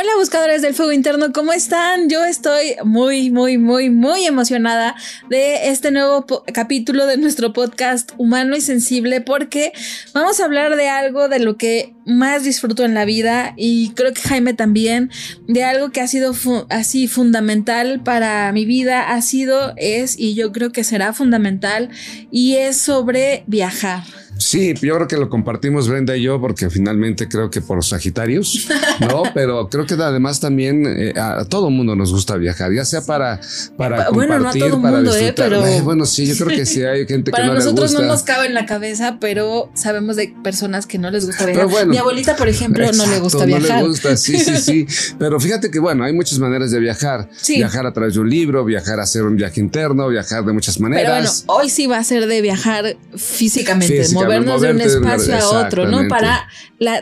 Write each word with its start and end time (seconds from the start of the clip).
Hola 0.00 0.12
buscadores 0.18 0.62
del 0.62 0.72
fuego 0.72 0.92
interno, 0.92 1.30
¿cómo 1.30 1.52
están? 1.52 2.08
Yo 2.08 2.24
estoy 2.24 2.74
muy, 2.84 3.30
muy, 3.30 3.58
muy, 3.58 3.90
muy 3.90 4.24
emocionada 4.24 4.96
de 5.28 5.68
este 5.68 5.90
nuevo 5.90 6.24
capítulo 6.54 7.04
de 7.06 7.18
nuestro 7.18 7.52
podcast 7.52 8.12
Humano 8.16 8.56
y 8.56 8.62
Sensible 8.62 9.20
porque 9.20 9.74
vamos 10.14 10.40
a 10.40 10.46
hablar 10.46 10.76
de 10.76 10.88
algo 10.88 11.28
de 11.28 11.40
lo 11.40 11.58
que 11.58 11.92
más 12.06 12.44
disfruto 12.44 12.82
en 12.86 12.94
la 12.94 13.04
vida 13.04 13.52
y 13.58 13.90
creo 13.90 14.14
que 14.14 14.22
Jaime 14.22 14.54
también, 14.54 15.10
de 15.46 15.64
algo 15.64 15.90
que 15.90 16.00
ha 16.00 16.06
sido 16.06 16.34
así 16.70 17.06
fundamental 17.06 18.02
para 18.02 18.50
mi 18.52 18.64
vida, 18.64 19.10
ha 19.12 19.20
sido, 19.20 19.74
es 19.76 20.18
y 20.18 20.32
yo 20.32 20.50
creo 20.50 20.72
que 20.72 20.82
será 20.82 21.12
fundamental 21.12 21.90
y 22.30 22.56
es 22.56 22.78
sobre 22.78 23.44
viajar. 23.48 24.19
Sí, 24.40 24.72
yo 24.80 24.94
creo 24.94 25.06
que 25.06 25.18
lo 25.18 25.28
compartimos 25.28 25.86
Brenda 25.86 26.16
y 26.16 26.22
yo 26.22 26.40
porque 26.40 26.70
finalmente 26.70 27.28
creo 27.28 27.50
que 27.50 27.60
por 27.60 27.84
Sagitarios, 27.84 28.68
¿no? 29.00 29.22
Pero 29.34 29.68
creo 29.68 29.84
que 29.84 29.94
además 29.94 30.40
también 30.40 30.86
eh, 30.86 31.12
a, 31.14 31.44
todo 31.44 31.68
mundo 31.68 31.94
nos 31.94 32.10
gusta 32.10 32.36
viajar, 32.36 32.72
ya 32.72 32.86
sea 32.86 33.02
para 33.02 33.38
para 33.76 34.08
bueno, 34.10 34.34
compartir, 34.34 34.62
no 34.62 34.66
a 34.66 34.70
todo 34.70 34.82
para 34.82 34.96
mundo, 34.96 35.14
¿eh? 35.14 35.32
pero 35.36 35.66
eh, 35.66 35.82
bueno, 35.82 36.06
sí, 36.06 36.26
yo 36.26 36.34
creo 36.42 36.56
que 36.56 36.64
sí 36.64 36.82
hay 36.82 37.06
gente 37.06 37.30
que 37.30 37.42
no 37.42 37.48
le 37.48 37.54
gusta. 37.54 37.70
nosotros 37.70 37.92
no 37.92 38.02
nos 38.02 38.22
cabe 38.22 38.46
en 38.46 38.54
la 38.54 38.64
cabeza, 38.64 39.18
pero 39.20 39.70
sabemos 39.74 40.16
de 40.16 40.34
personas 40.42 40.86
que 40.86 40.98
no 40.98 41.10
les 41.10 41.26
gusta 41.26 41.44
viajar. 41.44 41.86
Mi 41.86 41.98
abuelita, 41.98 42.34
por 42.36 42.48
ejemplo, 42.48 42.90
no 42.92 43.06
le 43.06 43.20
gusta 43.20 43.44
viajar. 43.44 43.68
No 43.68 43.82
le 43.82 43.88
gusta, 43.88 44.16
sí, 44.16 44.38
sí, 44.38 44.56
sí. 44.56 44.86
pero 45.18 45.38
fíjate 45.38 45.70
que 45.70 45.78
bueno, 45.78 46.04
hay 46.04 46.14
muchas 46.14 46.38
maneras 46.38 46.70
de 46.70 46.80
viajar. 46.80 47.28
Viajar 47.46 47.86
a 47.86 47.92
través 47.92 48.14
de 48.14 48.20
un 48.20 48.30
libro, 48.30 48.64
viajar 48.64 49.00
a 49.00 49.02
hacer 49.02 49.22
un 49.22 49.36
viaje 49.36 49.60
interno, 49.60 50.08
viajar 50.08 50.44
de 50.44 50.52
muchas 50.52 50.80
maneras. 50.80 51.04
Pero 51.04 51.14
bueno, 51.14 51.62
hoy 51.62 51.68
sí 51.68 51.86
va 51.86 51.98
a 51.98 52.04
ser 52.04 52.26
de 52.26 52.40
viajar 52.40 52.96
físicamente, 53.16 54.08
movernos 54.38 54.60
de 54.60 54.70
un 54.70 54.80
espacio 54.80 55.36
a 55.36 55.66
otro, 55.66 55.86
¿no? 55.86 56.08
Para 56.08 56.48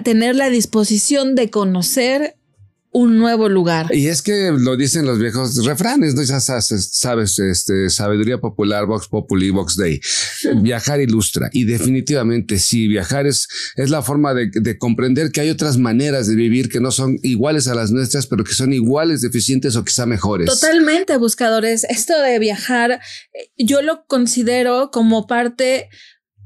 tener 0.04 0.36
la 0.36 0.50
disposición 0.50 1.34
de 1.34 1.50
conocer 1.50 2.34
un 2.90 3.18
nuevo 3.18 3.48
lugar. 3.48 3.94
Y 3.94 4.08
es 4.08 4.22
que 4.22 4.50
lo 4.50 4.76
dicen 4.76 5.04
los 5.04 5.18
viejos 5.18 5.64
refranes, 5.64 6.14
¿no? 6.14 6.22
Ya 6.22 6.40
sabes, 6.40 7.38
este, 7.38 7.90
sabiduría 7.90 8.38
popular, 8.38 8.86
Vox 8.86 9.08
Populi, 9.08 9.50
Vox 9.50 9.76
Day. 9.76 10.00
Viajar 10.56 11.00
ilustra. 11.00 11.50
Y 11.52 11.64
definitivamente 11.64 12.58
sí, 12.58 12.88
viajar 12.88 13.26
es, 13.26 13.46
es 13.76 13.90
la 13.90 14.02
forma 14.02 14.32
de, 14.32 14.50
de, 14.52 14.78
comprender 14.78 15.30
que 15.30 15.42
hay 15.42 15.50
otras 15.50 15.76
maneras 15.76 16.26
de 16.28 16.34
vivir 16.34 16.68
que 16.68 16.80
no 16.80 16.90
son 16.90 17.18
iguales 17.22 17.68
a 17.68 17.74
las 17.74 17.90
nuestras, 17.90 18.26
pero 18.26 18.42
que 18.42 18.54
son 18.54 18.72
iguales, 18.72 19.20
deficientes 19.20 19.76
o 19.76 19.84
quizá 19.84 20.06
mejores. 20.06 20.46
Totalmente, 20.46 21.16
buscadores. 21.18 21.84
Esto 21.84 22.18
de 22.20 22.38
viajar, 22.38 23.00
eh, 23.32 23.50
yo 23.58 23.82
lo 23.82 24.06
considero 24.06 24.90
como 24.90 25.26
parte 25.26 25.88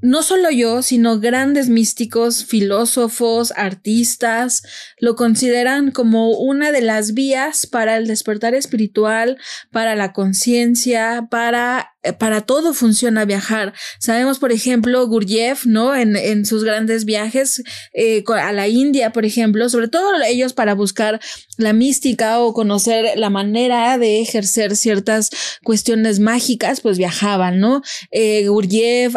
no 0.03 0.23
solo 0.25 0.51
yo, 0.51 0.83
sino 0.83 1.21
grandes 1.21 1.69
místicos, 1.69 2.45
filósofos, 2.45 3.53
artistas, 3.57 4.65
lo 4.99 5.15
consideran 5.15 5.93
como 5.93 6.31
una 6.37 6.73
de 6.73 6.83
las 6.83 7.15
vías 7.15 7.67
para 7.67 7.97
el 7.97 8.09
despertar 8.09 8.55
espiritual, 8.55 9.39
para 9.71 9.95
la 9.95 10.13
conciencia, 10.13 11.29
para 11.31 11.92
para 12.19 12.41
todo 12.41 12.75
funciona 12.75 13.25
viajar. 13.25 13.73
Sabemos, 13.99 14.39
por 14.39 14.53
ejemplo, 14.53 15.07
Gurdjieff, 15.07 15.67
¿no? 15.67 15.95
En, 15.95 16.17
en 16.17 16.45
sus 16.47 16.65
grandes 16.65 17.05
viajes 17.05 17.63
eh, 17.93 18.25
a 18.29 18.53
la 18.53 18.69
India, 18.69 19.13
por 19.13 19.25
ejemplo, 19.25 19.69
sobre 19.69 19.89
todo 19.89 20.03
ellos 20.27 20.53
para 20.53 20.75
buscar 20.75 21.21
la 21.57 21.73
mística 21.73 22.41
o 22.41 22.55
conocer 22.55 23.17
la 23.17 23.31
manera 23.31 23.99
de 23.99 24.21
ejercer 24.21 24.77
ciertas 24.77 25.31
cuestiones 25.63 26.19
mágicas, 26.19 26.81
pues 26.81 26.99
viajaban, 26.99 27.61
¿no? 27.61 27.83
Eh, 28.11 28.49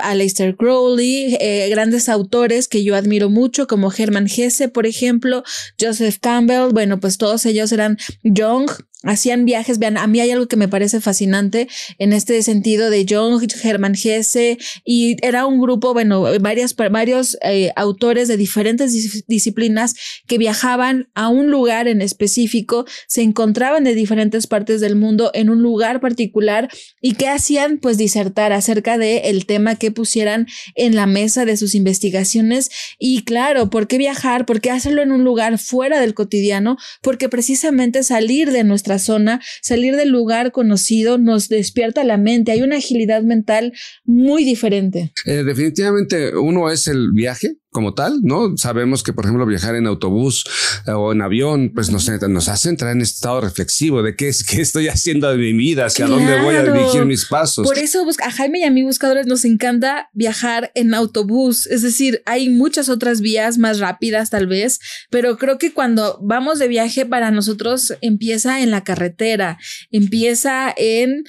Aleister 0.03 0.55
Crowley, 0.55 1.37
eh, 1.39 1.67
grandes 1.69 2.09
autores 2.09 2.67
que 2.67 2.83
yo 2.83 2.95
admiro 2.95 3.29
mucho, 3.29 3.67
como 3.67 3.91
Hermann 3.91 4.27
Hesse, 4.27 4.69
por 4.69 4.85
ejemplo, 4.85 5.43
Joseph 5.79 6.17
Campbell, 6.19 6.69
bueno, 6.71 6.99
pues 6.99 7.17
todos 7.17 7.45
ellos 7.45 7.71
eran 7.71 7.97
young, 8.23 8.69
hacían 9.05 9.45
viajes. 9.45 9.79
Vean, 9.79 9.97
a 9.97 10.07
mí 10.07 10.19
hay 10.19 10.31
algo 10.31 10.47
que 10.47 10.57
me 10.57 10.67
parece 10.67 11.01
fascinante 11.01 11.67
en 11.97 12.13
este 12.13 12.41
sentido 12.43 12.89
de 12.89 13.05
John 13.07 13.41
Hermann 13.63 13.95
Hesse 13.95 14.57
y 14.83 15.15
era 15.25 15.45
un 15.45 15.59
grupo, 15.59 15.93
bueno, 15.93 16.25
varias, 16.39 16.75
varios 16.75 17.37
eh, 17.41 17.71
autores 17.75 18.27
de 18.27 18.37
diferentes 18.37 19.25
disciplinas 19.27 19.95
que 20.27 20.37
viajaban 20.37 21.09
a 21.13 21.29
un 21.29 21.49
lugar 21.49 21.87
en 21.87 22.01
específico, 22.01 22.85
se 23.07 23.21
encontraban 23.21 23.83
de 23.83 23.95
diferentes 23.95 24.47
partes 24.47 24.81
del 24.81 24.95
mundo 24.95 25.31
en 25.33 25.49
un 25.49 25.61
lugar 25.61 25.99
particular 25.99 26.69
y 27.01 27.13
que 27.13 27.27
hacían 27.27 27.77
pues 27.77 27.97
disertar 27.97 28.53
acerca 28.53 28.97
de 28.97 29.29
el 29.29 29.45
tema 29.45 29.75
que 29.75 29.91
pusieran 29.91 30.47
en 30.75 30.95
la 30.95 31.05
mesa 31.05 31.45
de 31.45 31.57
sus 31.57 31.75
investigaciones 31.75 32.69
y 32.99 33.23
claro, 33.23 33.69
¿por 33.69 33.87
qué 33.87 33.97
viajar? 33.97 34.45
¿Por 34.45 34.61
qué 34.61 34.71
hacerlo 34.71 35.01
en 35.01 35.11
un 35.11 35.23
lugar 35.23 35.57
fuera 35.57 35.99
del 35.99 36.13
cotidiano? 36.13 36.77
Porque 37.01 37.29
precisamente 37.29 38.03
salir 38.03 38.51
de 38.51 38.63
nuestra 38.63 38.94
zona, 38.99 39.41
salir 39.61 39.95
del 39.95 40.09
lugar 40.09 40.51
conocido 40.51 41.17
nos 41.17 41.49
despierta 41.49 42.03
la 42.03 42.17
mente, 42.17 42.51
hay 42.51 42.61
una 42.61 42.77
agilidad 42.77 43.23
mental 43.23 43.73
muy 44.03 44.43
diferente. 44.43 45.11
Eh, 45.25 45.43
definitivamente 45.43 46.35
uno 46.35 46.69
es 46.69 46.87
el 46.87 47.11
viaje, 47.13 47.57
como 47.75 47.93
tal, 47.93 48.21
¿no? 48.23 48.55
Sabemos 48.55 49.03
que, 49.03 49.11
por 49.11 49.25
ejemplo, 49.25 49.45
viajar 49.45 49.75
en 49.75 49.85
autobús 49.85 50.45
eh, 50.87 50.91
o 50.91 51.11
en 51.11 51.21
avión, 51.21 51.73
pues 51.75 51.91
nos, 51.91 52.09
nos 52.09 52.47
hace 52.47 52.69
entrar 52.69 52.93
en 52.93 53.01
estado 53.01 53.41
reflexivo 53.41 54.01
de 54.01 54.15
qué, 54.15 54.29
es, 54.29 54.45
qué 54.45 54.61
estoy 54.61 54.87
haciendo 54.87 55.29
de 55.29 55.35
mi 55.35 55.51
vida, 55.51 55.87
hacia 55.87 56.07
dónde 56.07 56.39
voy 56.41 56.55
a 56.55 56.63
dirigir 56.63 57.03
mis 57.03 57.25
pasos. 57.25 57.67
Por 57.67 57.77
eso 57.77 58.07
a 58.23 58.31
Jaime 58.31 58.59
y 58.59 58.63
a 58.63 58.71
mí 58.71 58.81
buscadores 58.83 59.27
nos 59.27 59.43
encanta 59.43 60.09
viajar 60.13 60.71
en 60.73 60.93
autobús, 60.93 61.67
es 61.67 61.81
decir, 61.81 62.23
hay 62.25 62.47
muchas 62.47 62.87
otras 62.87 63.19
vías 63.19 63.57
más 63.57 63.79
rápidas 63.79 64.29
tal 64.29 64.47
vez, 64.47 64.79
pero 65.09 65.37
creo 65.37 65.57
que 65.57 65.73
cuando 65.73 66.17
vamos 66.23 66.59
de 66.59 66.69
viaje 66.69 67.05
para 67.05 67.29
nosotros 67.29 67.93
empieza 67.99 68.61
en 68.61 68.71
la 68.71 68.85
carretera, 68.85 69.59
empieza 69.91 70.73
en 70.77 71.25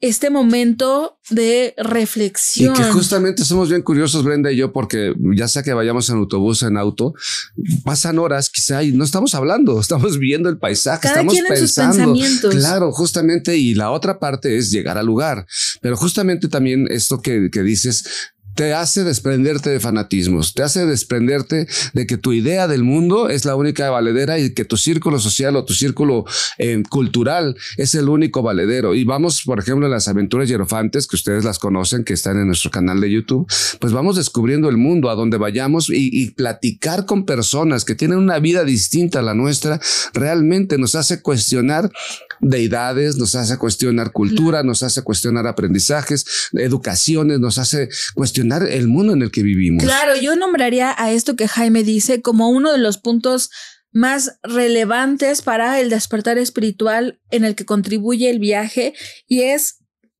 este 0.00 0.30
momento 0.30 1.18
de 1.28 1.74
reflexión. 1.76 2.74
Y 2.74 2.78
que 2.78 2.84
justamente 2.84 3.44
somos 3.44 3.68
bien 3.68 3.82
curiosos, 3.82 4.24
Brenda 4.24 4.50
y 4.50 4.56
yo, 4.56 4.72
porque 4.72 5.14
ya 5.36 5.46
sea 5.46 5.62
que 5.62 5.74
vayamos 5.74 6.08
en 6.08 6.16
autobús, 6.16 6.62
en 6.62 6.76
auto, 6.76 7.14
pasan 7.84 8.18
horas 8.18 8.48
quizá 8.48 8.82
y 8.82 8.92
no 8.92 9.04
estamos 9.04 9.34
hablando, 9.34 9.78
estamos 9.80 10.18
viendo 10.18 10.48
el 10.48 10.58
paisaje, 10.58 11.08
estamos 11.08 11.34
pensando. 11.46 12.14
Claro, 12.50 12.92
justamente. 12.92 13.56
Y 13.56 13.74
la 13.74 13.90
otra 13.90 14.18
parte 14.18 14.56
es 14.56 14.70
llegar 14.70 14.96
al 14.96 15.06
lugar. 15.06 15.46
Pero 15.82 15.96
justamente 15.96 16.48
también 16.48 16.86
esto 16.90 17.20
que, 17.20 17.50
que 17.52 17.62
dices, 17.62 18.04
te 18.54 18.74
hace 18.74 19.04
desprenderte 19.04 19.70
de 19.70 19.80
fanatismos, 19.80 20.54
te 20.54 20.62
hace 20.62 20.86
desprenderte 20.86 21.66
de 21.92 22.06
que 22.06 22.16
tu 22.16 22.32
idea 22.32 22.68
del 22.68 22.82
mundo 22.82 23.28
es 23.28 23.44
la 23.44 23.56
única 23.56 23.88
valedera 23.90 24.38
y 24.38 24.52
que 24.52 24.64
tu 24.64 24.76
círculo 24.76 25.18
social 25.18 25.56
o 25.56 25.64
tu 25.64 25.74
círculo 25.74 26.24
eh, 26.58 26.82
cultural 26.88 27.56
es 27.76 27.94
el 27.94 28.08
único 28.08 28.42
valedero. 28.42 28.94
Y 28.94 29.04
vamos, 29.04 29.42
por 29.42 29.58
ejemplo, 29.58 29.86
en 29.86 29.92
las 29.92 30.08
aventuras 30.08 30.48
hierofantes, 30.48 31.06
que 31.06 31.16
ustedes 31.16 31.44
las 31.44 31.58
conocen, 31.58 32.04
que 32.04 32.14
están 32.14 32.38
en 32.38 32.46
nuestro 32.46 32.70
canal 32.70 33.00
de 33.00 33.10
YouTube, 33.10 33.50
pues 33.78 33.92
vamos 33.92 34.16
descubriendo 34.16 34.68
el 34.68 34.76
mundo 34.76 35.10
a 35.10 35.14
donde 35.14 35.36
vayamos 35.36 35.88
y, 35.90 36.10
y 36.12 36.30
platicar 36.30 37.06
con 37.06 37.24
personas 37.24 37.84
que 37.84 37.94
tienen 37.94 38.18
una 38.18 38.38
vida 38.38 38.64
distinta 38.64 39.20
a 39.20 39.22
la 39.22 39.34
nuestra, 39.34 39.80
realmente 40.12 40.78
nos 40.78 40.94
hace 40.94 41.22
cuestionar 41.22 41.90
deidades, 42.40 43.16
nos 43.16 43.34
hace 43.34 43.58
cuestionar 43.58 44.12
cultura, 44.12 44.62
nos 44.62 44.82
hace 44.82 45.02
cuestionar 45.02 45.46
aprendizajes, 45.46 46.50
educaciones, 46.52 47.38
nos 47.38 47.58
hace 47.58 47.88
cuestionar 48.14 48.66
el 48.66 48.88
mundo 48.88 49.12
en 49.12 49.22
el 49.22 49.30
que 49.30 49.42
vivimos. 49.42 49.84
Claro, 49.84 50.16
yo 50.20 50.36
nombraría 50.36 50.94
a 50.96 51.12
esto 51.12 51.36
que 51.36 51.48
Jaime 51.48 51.82
dice 51.82 52.22
como 52.22 52.50
uno 52.50 52.72
de 52.72 52.78
los 52.78 52.98
puntos 52.98 53.50
más 53.92 54.38
relevantes 54.42 55.42
para 55.42 55.80
el 55.80 55.90
despertar 55.90 56.38
espiritual 56.38 57.20
en 57.30 57.44
el 57.44 57.54
que 57.54 57.64
contribuye 57.64 58.30
el 58.30 58.38
viaje 58.38 58.94
y 59.26 59.42
es 59.42 59.78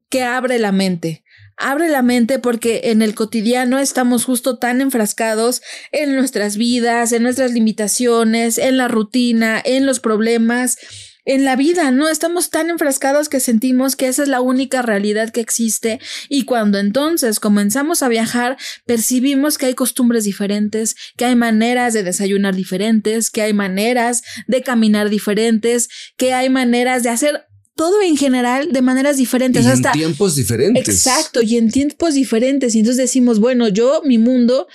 que 0.08 0.24
abre 0.24 0.58
la 0.58 0.72
mente. 0.72 1.24
Abre 1.56 1.88
la 1.88 2.02
mente 2.02 2.38
porque 2.38 2.80
en 2.84 3.02
el 3.02 3.14
cotidiano 3.14 3.78
estamos 3.78 4.24
justo 4.24 4.58
tan 4.58 4.80
enfrascados 4.80 5.60
en 5.92 6.16
nuestras 6.16 6.56
vidas, 6.56 7.12
en 7.12 7.22
nuestras 7.22 7.52
limitaciones, 7.52 8.56
en 8.56 8.78
la 8.78 8.88
rutina, 8.88 9.60
en 9.62 9.84
los 9.84 10.00
problemas 10.00 10.78
en 11.24 11.44
la 11.44 11.56
vida, 11.56 11.90
¿no? 11.90 12.08
Estamos 12.08 12.50
tan 12.50 12.70
enfrascados 12.70 13.28
que 13.28 13.40
sentimos 13.40 13.96
que 13.96 14.08
esa 14.08 14.22
es 14.22 14.28
la 14.28 14.40
única 14.40 14.82
realidad 14.82 15.30
que 15.30 15.40
existe 15.40 16.00
y 16.28 16.44
cuando 16.44 16.78
entonces 16.78 17.40
comenzamos 17.40 18.02
a 18.02 18.08
viajar, 18.08 18.56
percibimos 18.86 19.58
que 19.58 19.66
hay 19.66 19.74
costumbres 19.74 20.24
diferentes, 20.24 20.96
que 21.16 21.24
hay 21.24 21.36
maneras 21.36 21.92
de 21.94 22.02
desayunar 22.02 22.54
diferentes, 22.54 23.30
que 23.30 23.42
hay 23.42 23.52
maneras 23.52 24.22
de 24.46 24.62
caminar 24.62 25.10
diferentes, 25.10 25.88
que 26.16 26.32
hay 26.32 26.50
maneras 26.50 27.02
de 27.02 27.10
hacer 27.10 27.46
todo 27.80 28.02
en 28.02 28.18
general 28.18 28.72
de 28.72 28.82
maneras 28.82 29.16
diferentes. 29.16 29.64
Y 29.64 29.68
hasta, 29.68 29.92
en 29.92 29.98
tiempos 29.98 30.36
diferentes. 30.36 30.86
Exacto, 30.86 31.40
y 31.40 31.56
en 31.56 31.70
tiempos 31.70 32.12
diferentes. 32.12 32.74
Y 32.74 32.80
entonces 32.80 32.98
decimos, 32.98 33.40
bueno, 33.40 33.68
yo, 33.68 34.02
mi 34.04 34.18
mundo 34.18 34.68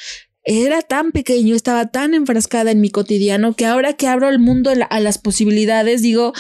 era 0.45 0.81
tan 0.81 1.12
pequeño, 1.12 1.56
estaba 1.56 1.88
tan 1.88 2.13
enfrascada 2.13 2.71
en 2.71 2.80
mi 2.80 2.89
cotidiano 2.89 3.56
que 3.56 3.65
ahora 3.65 3.94
que 3.94 4.07
abro 4.07 4.30
el 4.30 4.39
mundo 4.39 4.71
a 4.89 5.00
las 5.00 5.18
posibilidades, 5.18 6.01
digo, 6.01 6.33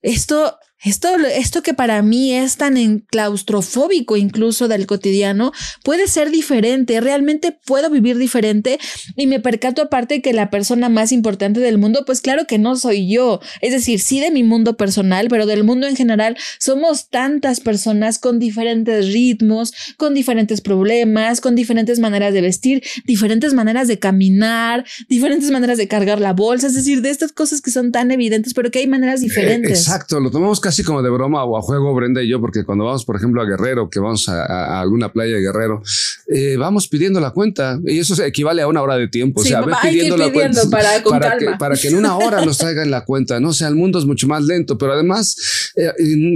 esto 0.00 0.56
esto, 0.84 1.16
esto 1.16 1.62
que 1.62 1.74
para 1.74 2.02
mí 2.02 2.34
es 2.34 2.56
tan 2.56 2.72
claustrofóbico 3.00 4.16
incluso 4.16 4.66
del 4.66 4.86
cotidiano, 4.86 5.52
puede 5.84 6.08
ser 6.08 6.30
diferente, 6.30 7.00
realmente 7.00 7.56
puedo 7.64 7.88
vivir 7.88 8.18
diferente 8.18 8.80
y 9.16 9.26
me 9.26 9.38
percato 9.38 9.82
aparte 9.82 10.22
que 10.22 10.32
la 10.32 10.50
persona 10.50 10.88
más 10.88 11.12
importante 11.12 11.60
del 11.60 11.78
mundo, 11.78 12.04
pues 12.04 12.20
claro 12.20 12.46
que 12.46 12.58
no 12.58 12.76
soy 12.76 13.08
yo, 13.08 13.40
es 13.60 13.72
decir, 13.72 14.00
sí 14.00 14.18
de 14.18 14.30
mi 14.30 14.42
mundo 14.42 14.76
personal, 14.76 15.28
pero 15.28 15.46
del 15.46 15.62
mundo 15.62 15.86
en 15.86 15.94
general, 15.94 16.36
somos 16.58 17.08
tantas 17.10 17.60
personas 17.60 18.18
con 18.18 18.38
diferentes 18.38 19.12
ritmos, 19.12 19.72
con 19.96 20.14
diferentes 20.14 20.60
problemas, 20.60 21.40
con 21.40 21.54
diferentes 21.54 22.00
maneras 22.00 22.34
de 22.34 22.40
vestir, 22.40 22.82
diferentes 23.04 23.54
maneras 23.54 23.86
de 23.86 23.98
caminar, 23.98 24.84
diferentes 25.08 25.50
maneras 25.50 25.78
de 25.78 25.86
cargar 25.86 26.20
la 26.20 26.32
bolsa, 26.32 26.66
es 26.66 26.74
decir, 26.74 27.02
de 27.02 27.10
estas 27.10 27.32
cosas 27.32 27.60
que 27.60 27.70
son 27.70 27.92
tan 27.92 28.10
evidentes, 28.10 28.54
pero 28.54 28.70
que 28.70 28.80
hay 28.80 28.86
maneras 28.86 29.20
eh, 29.20 29.24
diferentes. 29.24 29.78
exacto, 29.78 30.18
lo 30.18 30.30
tomamos 30.30 30.58
casi 30.58 30.71
así 30.72 30.82
como 30.82 31.02
de 31.02 31.10
broma 31.10 31.44
o 31.44 31.56
a 31.56 31.62
juego, 31.62 31.94
Brenda 31.94 32.22
y 32.22 32.28
yo, 32.28 32.40
porque 32.40 32.64
cuando 32.64 32.84
vamos, 32.84 33.04
por 33.04 33.16
ejemplo, 33.16 33.40
a 33.42 33.44
Guerrero, 33.44 33.88
que 33.90 34.00
vamos 34.00 34.28
a, 34.28 34.80
alguna 34.80 35.12
playa 35.12 35.36
de 35.36 35.42
Guerrero, 35.42 35.82
eh, 36.28 36.56
vamos 36.56 36.88
pidiendo 36.88 37.20
la 37.20 37.30
cuenta 37.30 37.78
y 37.84 37.98
eso 37.98 38.20
equivale 38.24 38.62
a 38.62 38.66
una 38.66 38.82
hora 38.82 38.96
de 38.96 39.08
tiempo. 39.08 39.40
o 39.40 39.44
sea, 39.44 39.62
pidiendo 39.82 40.16
la 40.16 40.32
cuenta 40.32 40.62
para, 40.70 41.02
para, 41.02 41.36
que, 41.36 41.46
para, 41.58 41.76
que, 41.76 41.88
en 41.88 41.96
una 41.96 42.16
hora 42.16 42.44
nos 42.44 42.58
traigan 42.62 42.90
la 42.90 43.04
cuenta. 43.04 43.38
No 43.38 43.50
o 43.50 43.52
sea, 43.52 43.68
el 43.68 43.74
mundo 43.74 43.98
es 43.98 44.06
mucho 44.06 44.26
más 44.26 44.44
lento, 44.44 44.78
pero 44.78 44.94
además, 44.94 45.36
eh, 45.76 45.92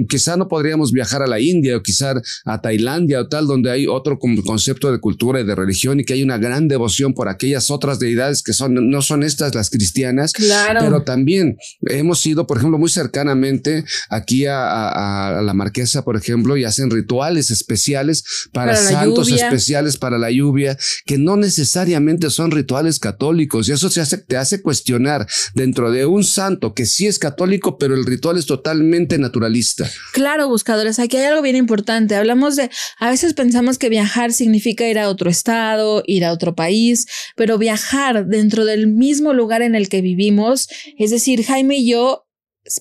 quizá 0.09 0.37
no 0.37 0.49
podríamos 0.49 0.93
viajar 0.93 1.23
a 1.23 1.27
la 1.27 1.41
India 1.41 1.77
o 1.77 1.83
quizá 1.83 2.15
a 2.45 2.61
Tailandia 2.61 3.21
o 3.23 3.29
tal, 3.29 3.47
donde 3.47 3.71
hay 3.71 3.87
otro 3.87 4.19
concepto 4.19 4.93
de 4.93 5.01
cultura 5.01 5.41
y 5.41 5.45
de 5.45 5.55
religión 5.55 5.99
y 5.99 6.05
que 6.05 6.13
hay 6.13 6.23
una 6.23 6.37
gran 6.37 6.69
devoción 6.69 7.15
por 7.15 7.31
aquellas 7.31 7.71
otras 7.71 7.99
deidades 7.99 8.43
que 8.43 8.53
son, 8.53 8.91
no 8.91 9.01
son 9.01 9.23
estas 9.23 9.55
las 9.55 9.71
cristianas, 9.71 10.35
claro. 10.35 10.81
pero 10.83 11.03
también 11.03 11.57
hemos 11.81 12.25
ido, 12.27 12.47
por 12.47 12.59
ejemplo, 12.59 12.79
muy 12.79 12.91
cercanamente 12.91 13.85
a 14.11 14.26
aquí 14.27 14.45
a, 14.47 15.41
la 15.41 15.55
marquesa, 15.55 16.03
por 16.03 16.17
ejemplo, 16.17 16.57
y 16.57 16.65
hacen 16.65 16.91
rituales 16.91 17.53
especiales 17.53 18.25
para, 18.53 18.75
santos 18.75 19.31
especiales 19.31 19.97
para 19.97 20.19
la 20.19 20.33
lluvia, 20.33 20.77
que 21.05 21.17
no 21.17 21.37
necesariamente 21.37 22.31
son 22.31 22.51
rituales 22.51 22.99
católicos. 22.99 23.69
Y 23.69 23.73
eso 23.73 23.89
se 23.89 24.01
hace, 24.01 24.19
te 24.19 24.37
hace 24.37 24.63
cuestionar 24.63 25.29
dentro 25.55 25.93
de 25.93 26.07
un 26.07 26.25
santo 26.25 26.75
que 26.75 26.87
sí 26.87 27.07
es 27.07 27.21
católico, 27.21 27.79
pero 27.79 27.95
el 27.95 28.05
ritual 28.05 28.37
es 28.37 28.47
totalmente 28.47 29.17
naturalista. 29.19 29.89
Claro, 30.13 30.49
buscadores, 30.49 30.99
aquí 30.99 31.17
hay 31.17 31.27
algo 31.27 31.43
bien 31.43 31.57
importante. 31.57 32.17
Hablamos 32.17 32.57
de, 32.57 32.69
a 32.99 33.11
veces 33.11 33.35
pensamos 33.35 33.79
que 33.79 33.89
viajar 33.89 34.33
significa 34.33 34.89
ir 34.89 34.99
a 34.99 35.09
otro 35.09 35.31
estado, 35.31 36.03
ir 36.05 36.25
a 36.25 36.33
otro 36.33 36.57
país, 36.57 37.07
pero 37.37 37.59
viajar 37.59 38.27
dentro 38.27 38.65
del 38.65 38.89
mismo 38.89 39.33
lugar 39.33 39.63
en 39.63 39.77
el 39.77 39.89
que 39.89 40.01
vivimos, 40.01 40.69
es 40.99 41.11
decir, 41.11 41.45
Jaime 41.45 41.77
y 41.77 41.91
yo 41.91 42.26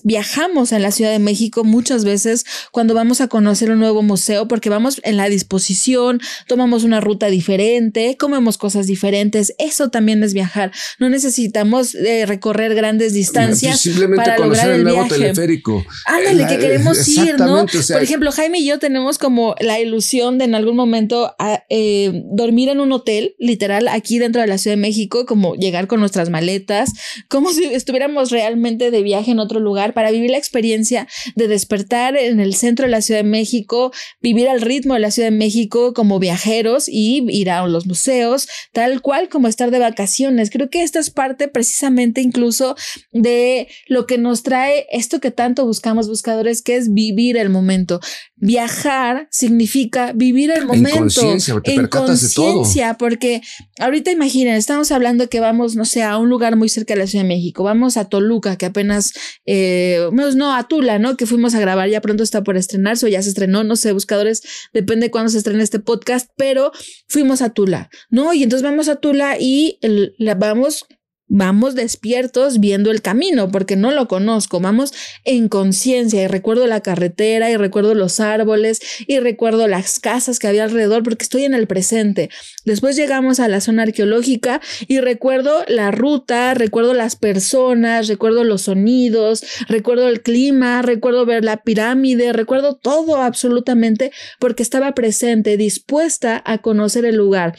viajamos 0.02 0.72
en 0.72 0.82
la 0.82 0.90
Ciudad 0.90 1.10
de 1.10 1.18
México 1.18 1.64
muchas 1.64 2.04
veces 2.04 2.44
cuando 2.72 2.94
vamos 2.94 3.20
a 3.20 3.28
conocer 3.28 3.70
un 3.70 3.78
nuevo 3.78 4.02
museo 4.02 4.48
porque 4.48 4.70
vamos 4.70 5.00
en 5.04 5.16
la 5.16 5.28
disposición, 5.28 6.20
tomamos 6.46 6.84
una 6.84 7.00
ruta 7.00 7.26
diferente, 7.26 8.16
comemos 8.18 8.58
cosas 8.58 8.86
diferentes. 8.86 9.54
Eso 9.58 9.90
también 9.90 10.22
es 10.22 10.34
viajar. 10.34 10.72
No 10.98 11.08
necesitamos 11.08 11.94
eh, 11.94 12.26
recorrer 12.26 12.74
grandes 12.74 13.12
distancias 13.12 13.80
simplemente 13.80 14.24
para 14.24 14.38
lograr 14.38 14.70
el, 14.70 14.84
nuevo 14.84 15.06
teleférico. 15.06 15.84
Ándale, 16.06 16.46
que 16.46 16.58
queremos 16.58 17.06
ir, 17.08 17.38
¿no? 17.38 17.66
Por 17.66 18.02
ejemplo, 18.02 18.32
Jaime 18.32 18.58
y 18.58 18.66
yo 18.66 18.78
tenemos 18.78 19.18
como 19.18 19.54
la 19.60 19.80
ilusión 19.80 20.38
de 20.38 20.46
en 20.46 20.54
algún 20.54 20.76
momento 20.76 21.34
ah, 21.38 21.64
eh, 21.68 22.22
dormir 22.32 22.68
en 22.68 22.80
un 22.80 22.92
hotel, 22.92 23.34
literal, 23.38 23.88
aquí 23.88 24.18
dentro 24.18 24.40
de 24.40 24.46
la 24.46 24.58
Ciudad 24.58 24.76
de 24.76 24.80
México, 24.80 25.26
como 25.26 25.54
llegar 25.56 25.88
con 25.88 26.00
nuestras 26.00 26.30
maletas, 26.30 26.92
como 27.28 27.52
si 27.52 27.64
estuviéramos 27.64 28.30
realmente 28.30 28.90
de 28.90 29.02
viaje 29.02 29.32
en 29.32 29.40
otro 29.40 29.60
lugar 29.60 29.75
para 29.94 30.10
vivir 30.10 30.30
la 30.30 30.38
experiencia 30.38 31.06
de 31.34 31.48
despertar 31.48 32.16
en 32.16 32.40
el 32.40 32.54
centro 32.54 32.86
de 32.86 32.90
la 32.90 33.02
Ciudad 33.02 33.20
de 33.20 33.28
México, 33.28 33.92
vivir 34.20 34.48
al 34.48 34.60
ritmo 34.60 34.94
de 34.94 35.00
la 35.00 35.10
Ciudad 35.10 35.30
de 35.30 35.36
México 35.36 35.94
como 35.94 36.18
viajeros 36.18 36.88
y 36.88 37.24
ir 37.28 37.50
a 37.50 37.66
los 37.66 37.86
museos, 37.86 38.48
tal 38.72 39.00
cual 39.02 39.28
como 39.28 39.48
estar 39.48 39.70
de 39.70 39.78
vacaciones. 39.78 40.50
Creo 40.50 40.70
que 40.70 40.82
esta 40.82 40.98
es 40.98 41.10
parte 41.10 41.48
precisamente 41.48 42.20
incluso 42.20 42.76
de 43.12 43.68
lo 43.86 44.06
que 44.06 44.18
nos 44.18 44.42
trae 44.42 44.86
esto 44.90 45.20
que 45.20 45.30
tanto 45.30 45.66
buscamos 45.66 46.08
buscadores, 46.08 46.62
que 46.62 46.76
es 46.76 46.92
vivir 46.92 47.36
el 47.36 47.50
momento. 47.50 48.00
Viajar 48.38 49.28
significa 49.30 50.12
vivir 50.12 50.50
el 50.50 50.66
momento. 50.66 50.90
En 50.90 50.98
conciencia, 50.98 51.54
porque 51.54 51.72
en 51.72 51.86
conciencia, 51.86 52.94
porque 52.98 53.40
ahorita 53.78 54.10
imaginen, 54.10 54.56
estamos 54.56 54.92
hablando 54.92 55.30
que 55.30 55.40
vamos, 55.40 55.74
no 55.74 55.86
sé, 55.86 56.02
a 56.02 56.18
un 56.18 56.28
lugar 56.28 56.54
muy 56.56 56.68
cerca 56.68 56.92
de 56.92 57.00
la 57.00 57.06
Ciudad 57.06 57.24
de 57.24 57.28
México, 57.28 57.64
vamos 57.64 57.96
a 57.96 58.10
Toluca, 58.10 58.56
que 58.56 58.66
apenas, 58.66 59.14
eh, 59.46 60.06
no, 60.12 60.54
a 60.54 60.68
Tula, 60.68 60.98
¿no? 60.98 61.16
Que 61.16 61.24
fuimos 61.24 61.54
a 61.54 61.60
grabar, 61.60 61.88
ya 61.88 62.02
pronto 62.02 62.22
está 62.22 62.44
por 62.44 62.58
estrenarse 62.58 63.06
o 63.06 63.08
ya 63.08 63.22
se 63.22 63.30
estrenó, 63.30 63.64
no 63.64 63.74
sé, 63.74 63.92
buscadores, 63.92 64.42
depende 64.74 65.06
de 65.06 65.10
cuándo 65.10 65.30
se 65.30 65.38
estrene 65.38 65.62
este 65.62 65.80
podcast, 65.80 66.30
pero 66.36 66.72
fuimos 67.08 67.40
a 67.40 67.50
Tula, 67.50 67.88
¿no? 68.10 68.34
Y 68.34 68.42
entonces 68.42 68.62
vamos 68.68 68.88
a 68.88 68.96
Tula 68.96 69.38
y 69.40 69.78
la, 70.18 70.34
vamos 70.34 70.84
Vamos 71.28 71.74
despiertos 71.74 72.60
viendo 72.60 72.92
el 72.92 73.02
camino 73.02 73.50
porque 73.50 73.74
no 73.74 73.90
lo 73.90 74.06
conozco, 74.06 74.60
vamos 74.60 74.94
en 75.24 75.48
conciencia 75.48 76.22
y 76.22 76.28
recuerdo 76.28 76.68
la 76.68 76.82
carretera 76.82 77.50
y 77.50 77.56
recuerdo 77.56 77.94
los 77.96 78.20
árboles 78.20 78.80
y 79.08 79.18
recuerdo 79.18 79.66
las 79.66 79.98
casas 79.98 80.38
que 80.38 80.46
había 80.46 80.62
alrededor 80.62 81.02
porque 81.02 81.24
estoy 81.24 81.42
en 81.42 81.54
el 81.54 81.66
presente. 81.66 82.30
Después 82.64 82.94
llegamos 82.94 83.40
a 83.40 83.48
la 83.48 83.60
zona 83.60 83.82
arqueológica 83.82 84.60
y 84.86 85.00
recuerdo 85.00 85.64
la 85.66 85.90
ruta, 85.90 86.54
recuerdo 86.54 86.94
las 86.94 87.16
personas, 87.16 88.06
recuerdo 88.06 88.44
los 88.44 88.62
sonidos, 88.62 89.44
recuerdo 89.66 90.08
el 90.08 90.22
clima, 90.22 90.80
recuerdo 90.82 91.26
ver 91.26 91.44
la 91.44 91.56
pirámide, 91.64 92.32
recuerdo 92.32 92.76
todo 92.76 93.20
absolutamente 93.20 94.12
porque 94.38 94.62
estaba 94.62 94.94
presente, 94.94 95.56
dispuesta 95.56 96.40
a 96.46 96.58
conocer 96.58 97.04
el 97.04 97.16
lugar. 97.16 97.56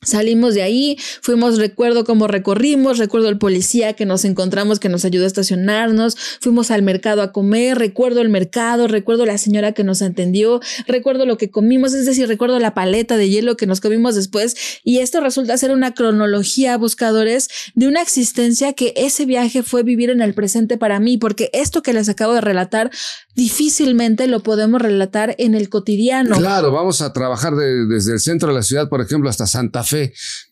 Salimos 0.00 0.54
de 0.54 0.62
ahí, 0.62 0.96
fuimos, 1.22 1.58
recuerdo 1.58 2.04
cómo 2.04 2.28
recorrimos, 2.28 2.98
recuerdo 2.98 3.28
el 3.28 3.36
policía 3.36 3.94
que 3.94 4.06
nos 4.06 4.24
encontramos, 4.24 4.78
que 4.78 4.88
nos 4.88 5.04
ayudó 5.04 5.24
a 5.24 5.26
estacionarnos, 5.26 6.16
fuimos 6.40 6.70
al 6.70 6.82
mercado 6.82 7.20
a 7.20 7.32
comer, 7.32 7.76
recuerdo 7.78 8.20
el 8.20 8.28
mercado, 8.28 8.86
recuerdo 8.86 9.26
la 9.26 9.38
señora 9.38 9.72
que 9.72 9.82
nos 9.82 10.00
atendió, 10.00 10.60
recuerdo 10.86 11.26
lo 11.26 11.36
que 11.36 11.50
comimos, 11.50 11.94
es 11.94 12.06
decir, 12.06 12.28
recuerdo 12.28 12.60
la 12.60 12.74
paleta 12.74 13.16
de 13.16 13.28
hielo 13.28 13.56
que 13.56 13.66
nos 13.66 13.80
comimos 13.80 14.14
después 14.14 14.56
y 14.84 14.98
esto 15.00 15.20
resulta 15.20 15.58
ser 15.58 15.72
una 15.72 15.92
cronología, 15.94 16.76
buscadores, 16.76 17.48
de 17.74 17.88
una 17.88 18.00
existencia 18.00 18.74
que 18.74 18.94
ese 18.96 19.26
viaje 19.26 19.64
fue 19.64 19.82
vivir 19.82 20.10
en 20.10 20.20
el 20.20 20.32
presente 20.32 20.78
para 20.78 21.00
mí, 21.00 21.18
porque 21.18 21.50
esto 21.52 21.82
que 21.82 21.92
les 21.92 22.08
acabo 22.08 22.34
de 22.34 22.40
relatar 22.40 22.92
difícilmente 23.34 24.28
lo 24.28 24.44
podemos 24.44 24.80
relatar 24.80 25.34
en 25.38 25.56
el 25.56 25.68
cotidiano. 25.68 26.36
Claro, 26.36 26.70
vamos 26.70 27.02
a 27.02 27.12
trabajar 27.12 27.56
desde 27.56 28.12
el 28.12 28.20
centro 28.20 28.48
de 28.48 28.54
la 28.54 28.62
ciudad, 28.62 28.88
por 28.88 29.00
ejemplo, 29.00 29.28
hasta 29.28 29.46
Santa 29.48 29.82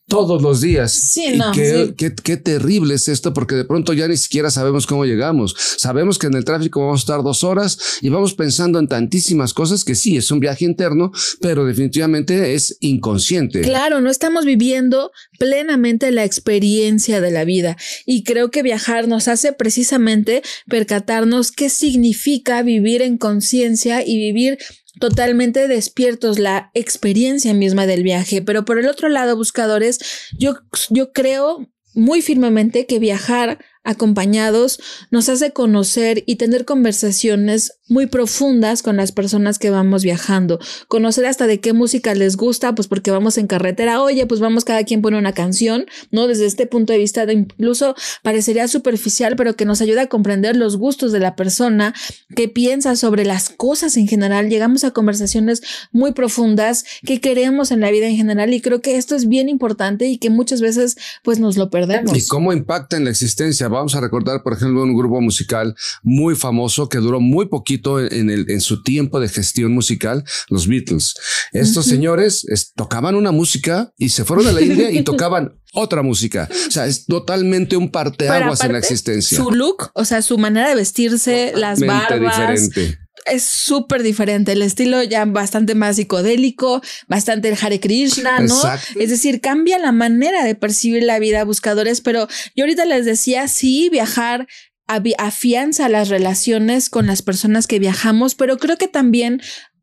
Todos 0.08 0.40
los 0.40 0.60
días. 0.60 0.92
Sí, 0.92 1.36
no, 1.36 1.50
qué, 1.50 1.92
Qué, 1.96 2.36
terrible 2.36 2.94
es 2.94 3.08
esto, 3.08 3.34
porque 3.34 3.56
de 3.56 3.64
pronto 3.64 3.92
ya 3.92 4.06
ni 4.06 4.16
siquiera 4.16 4.50
sabemos 4.50 4.86
cómo 4.86 5.04
llegamos. 5.04 5.56
Sabemos 5.78 6.16
que 6.16 6.28
en 6.28 6.34
el 6.34 6.44
tráfico 6.44 6.78
vamos 6.80 7.00
a 7.00 7.02
estar 7.02 7.22
dos 7.24 7.42
horas 7.42 7.98
y 8.02 8.08
vamos 8.08 8.34
pensando 8.34 8.78
en 8.78 8.86
tantísimas 8.86 9.52
cosas 9.52 9.82
que 9.82 9.96
sí, 9.96 10.16
es 10.16 10.30
un 10.30 10.38
viaje 10.38 10.64
interno, 10.64 11.10
pero 11.40 11.64
definitivamente 11.64 12.54
es 12.54 12.76
inconsciente. 12.80 13.62
Claro, 13.62 14.00
no 14.00 14.08
estamos 14.08 14.44
viviendo 14.44 15.10
plenamente 15.40 16.12
la 16.12 16.24
experiencia 16.24 17.20
de 17.20 17.32
la 17.32 17.44
vida 17.44 17.76
y 18.04 18.22
creo 18.22 18.52
que 18.52 18.62
viajar 18.62 19.08
nos 19.08 19.26
hace 19.26 19.52
precisamente 19.52 20.42
percatarnos 20.68 21.50
qué 21.50 21.68
significa 21.68 22.62
vivir 22.62 23.02
en 23.02 23.18
conciencia 23.18 24.06
y 24.06 24.18
vivir 24.18 24.58
totalmente 25.00 25.68
despiertos 25.68 26.38
la 26.38 26.70
experiencia 26.74 27.54
misma 27.54 27.86
del 27.86 28.02
viaje. 28.02 28.42
Pero 28.42 28.64
por 28.64 28.78
el 28.78 28.88
otro 28.88 29.08
lado, 29.08 29.36
buscadores, 29.36 29.98
yo, 30.38 30.58
yo 30.90 31.12
creo 31.12 31.68
muy 31.94 32.20
firmemente 32.22 32.86
que 32.86 32.98
viajar 32.98 33.58
acompañados 33.86 34.80
nos 35.10 35.28
hace 35.28 35.52
conocer 35.52 36.24
y 36.26 36.36
tener 36.36 36.64
conversaciones 36.64 37.78
muy 37.88 38.06
profundas 38.06 38.82
con 38.82 38.96
las 38.96 39.12
personas 39.12 39.60
que 39.60 39.70
vamos 39.70 40.02
viajando, 40.02 40.58
conocer 40.88 41.24
hasta 41.24 41.46
de 41.46 41.60
qué 41.60 41.72
música 41.72 42.14
les 42.16 42.36
gusta, 42.36 42.74
pues 42.74 42.88
porque 42.88 43.12
vamos 43.12 43.38
en 43.38 43.46
carretera, 43.46 44.02
oye, 44.02 44.26
pues 44.26 44.40
vamos 44.40 44.64
cada 44.64 44.82
quien 44.82 45.02
pone 45.02 45.18
una 45.18 45.32
canción, 45.32 45.86
¿no? 46.10 46.26
Desde 46.26 46.46
este 46.46 46.66
punto 46.66 46.92
de 46.92 46.98
vista 46.98 47.30
incluso 47.32 47.94
parecería 48.22 48.66
superficial, 48.66 49.36
pero 49.36 49.54
que 49.54 49.64
nos 49.64 49.80
ayuda 49.80 50.02
a 50.02 50.06
comprender 50.06 50.56
los 50.56 50.76
gustos 50.76 51.12
de 51.12 51.20
la 51.20 51.36
persona, 51.36 51.94
qué 52.34 52.48
piensa 52.48 52.96
sobre 52.96 53.24
las 53.24 53.50
cosas 53.50 53.96
en 53.96 54.08
general, 54.08 54.48
llegamos 54.48 54.82
a 54.82 54.90
conversaciones 54.90 55.62
muy 55.92 56.12
profundas 56.12 56.84
que 57.04 57.20
queremos 57.20 57.70
en 57.70 57.80
la 57.80 57.90
vida 57.92 58.08
en 58.08 58.16
general 58.16 58.52
y 58.52 58.60
creo 58.60 58.80
que 58.80 58.96
esto 58.96 59.14
es 59.14 59.28
bien 59.28 59.48
importante 59.48 60.06
y 60.06 60.18
que 60.18 60.30
muchas 60.30 60.60
veces 60.60 60.96
pues 61.22 61.38
nos 61.38 61.56
lo 61.56 61.70
perdemos. 61.70 62.16
¿Y 62.16 62.26
cómo 62.26 62.52
impacta 62.52 62.96
en 62.96 63.04
la 63.04 63.10
existencia? 63.10 63.68
Vamos 63.76 63.94
a 63.94 64.00
recordar, 64.00 64.42
por 64.42 64.52
ejemplo, 64.52 64.82
un 64.82 64.96
grupo 64.96 65.20
musical 65.20 65.74
muy 66.02 66.34
famoso 66.34 66.88
que 66.88 66.98
duró 66.98 67.20
muy 67.20 67.46
poquito 67.46 68.00
en, 68.00 68.30
el, 68.30 68.50
en 68.50 68.60
su 68.60 68.82
tiempo 68.82 69.20
de 69.20 69.28
gestión 69.28 69.72
musical, 69.72 70.24
los 70.48 70.66
Beatles. 70.66 71.14
Estos 71.52 71.86
señores 71.86 72.46
tocaban 72.74 73.14
una 73.14 73.32
música 73.32 73.92
y 73.96 74.10
se 74.10 74.24
fueron 74.24 74.46
a 74.48 74.52
la 74.52 74.60
India 74.60 74.90
y 74.90 75.02
tocaban 75.04 75.58
otra 75.72 76.02
música. 76.02 76.48
O 76.68 76.70
sea, 76.70 76.86
es 76.86 77.06
totalmente 77.06 77.76
un 77.76 77.90
parteaguas 77.90 78.62
en 78.64 78.72
la 78.72 78.78
existencia. 78.78 79.38
Su 79.38 79.50
look, 79.50 79.90
o 79.94 80.04
sea, 80.04 80.22
su 80.22 80.38
manera 80.38 80.68
de 80.68 80.74
vestirse, 80.74 81.52
las 81.54 81.80
barbas. 81.80 82.20
Diferente 82.20 83.05
es 83.24 83.42
súper 83.42 84.02
diferente, 84.02 84.52
el 84.52 84.62
estilo 84.62 85.02
ya 85.02 85.24
bastante 85.24 85.74
más 85.74 85.96
psicodélico, 85.96 86.82
bastante 87.08 87.48
el 87.48 87.58
Hare 87.60 87.80
Krishna, 87.80 88.40
¿no? 88.40 88.60
Es 88.98 89.10
decir, 89.10 89.40
cambia 89.40 89.78
la 89.78 89.92
manera 89.92 90.44
de 90.44 90.54
percibir 90.54 91.02
la 91.02 91.18
vida 91.18 91.40
a 91.40 91.44
buscadores, 91.44 92.00
pero 92.00 92.28
yo 92.54 92.64
ahorita 92.64 92.84
les 92.84 93.04
decía, 93.04 93.48
sí, 93.48 93.88
viajar 93.90 94.46
afianza 94.86 95.88
las 95.88 96.08
relaciones 96.08 96.90
con 96.90 97.06
las 97.06 97.22
personas 97.22 97.66
que 97.66 97.78
viajamos, 97.78 98.34
pero 98.34 98.58
creo 98.58 98.76
que 98.76 98.88
también 98.88 99.40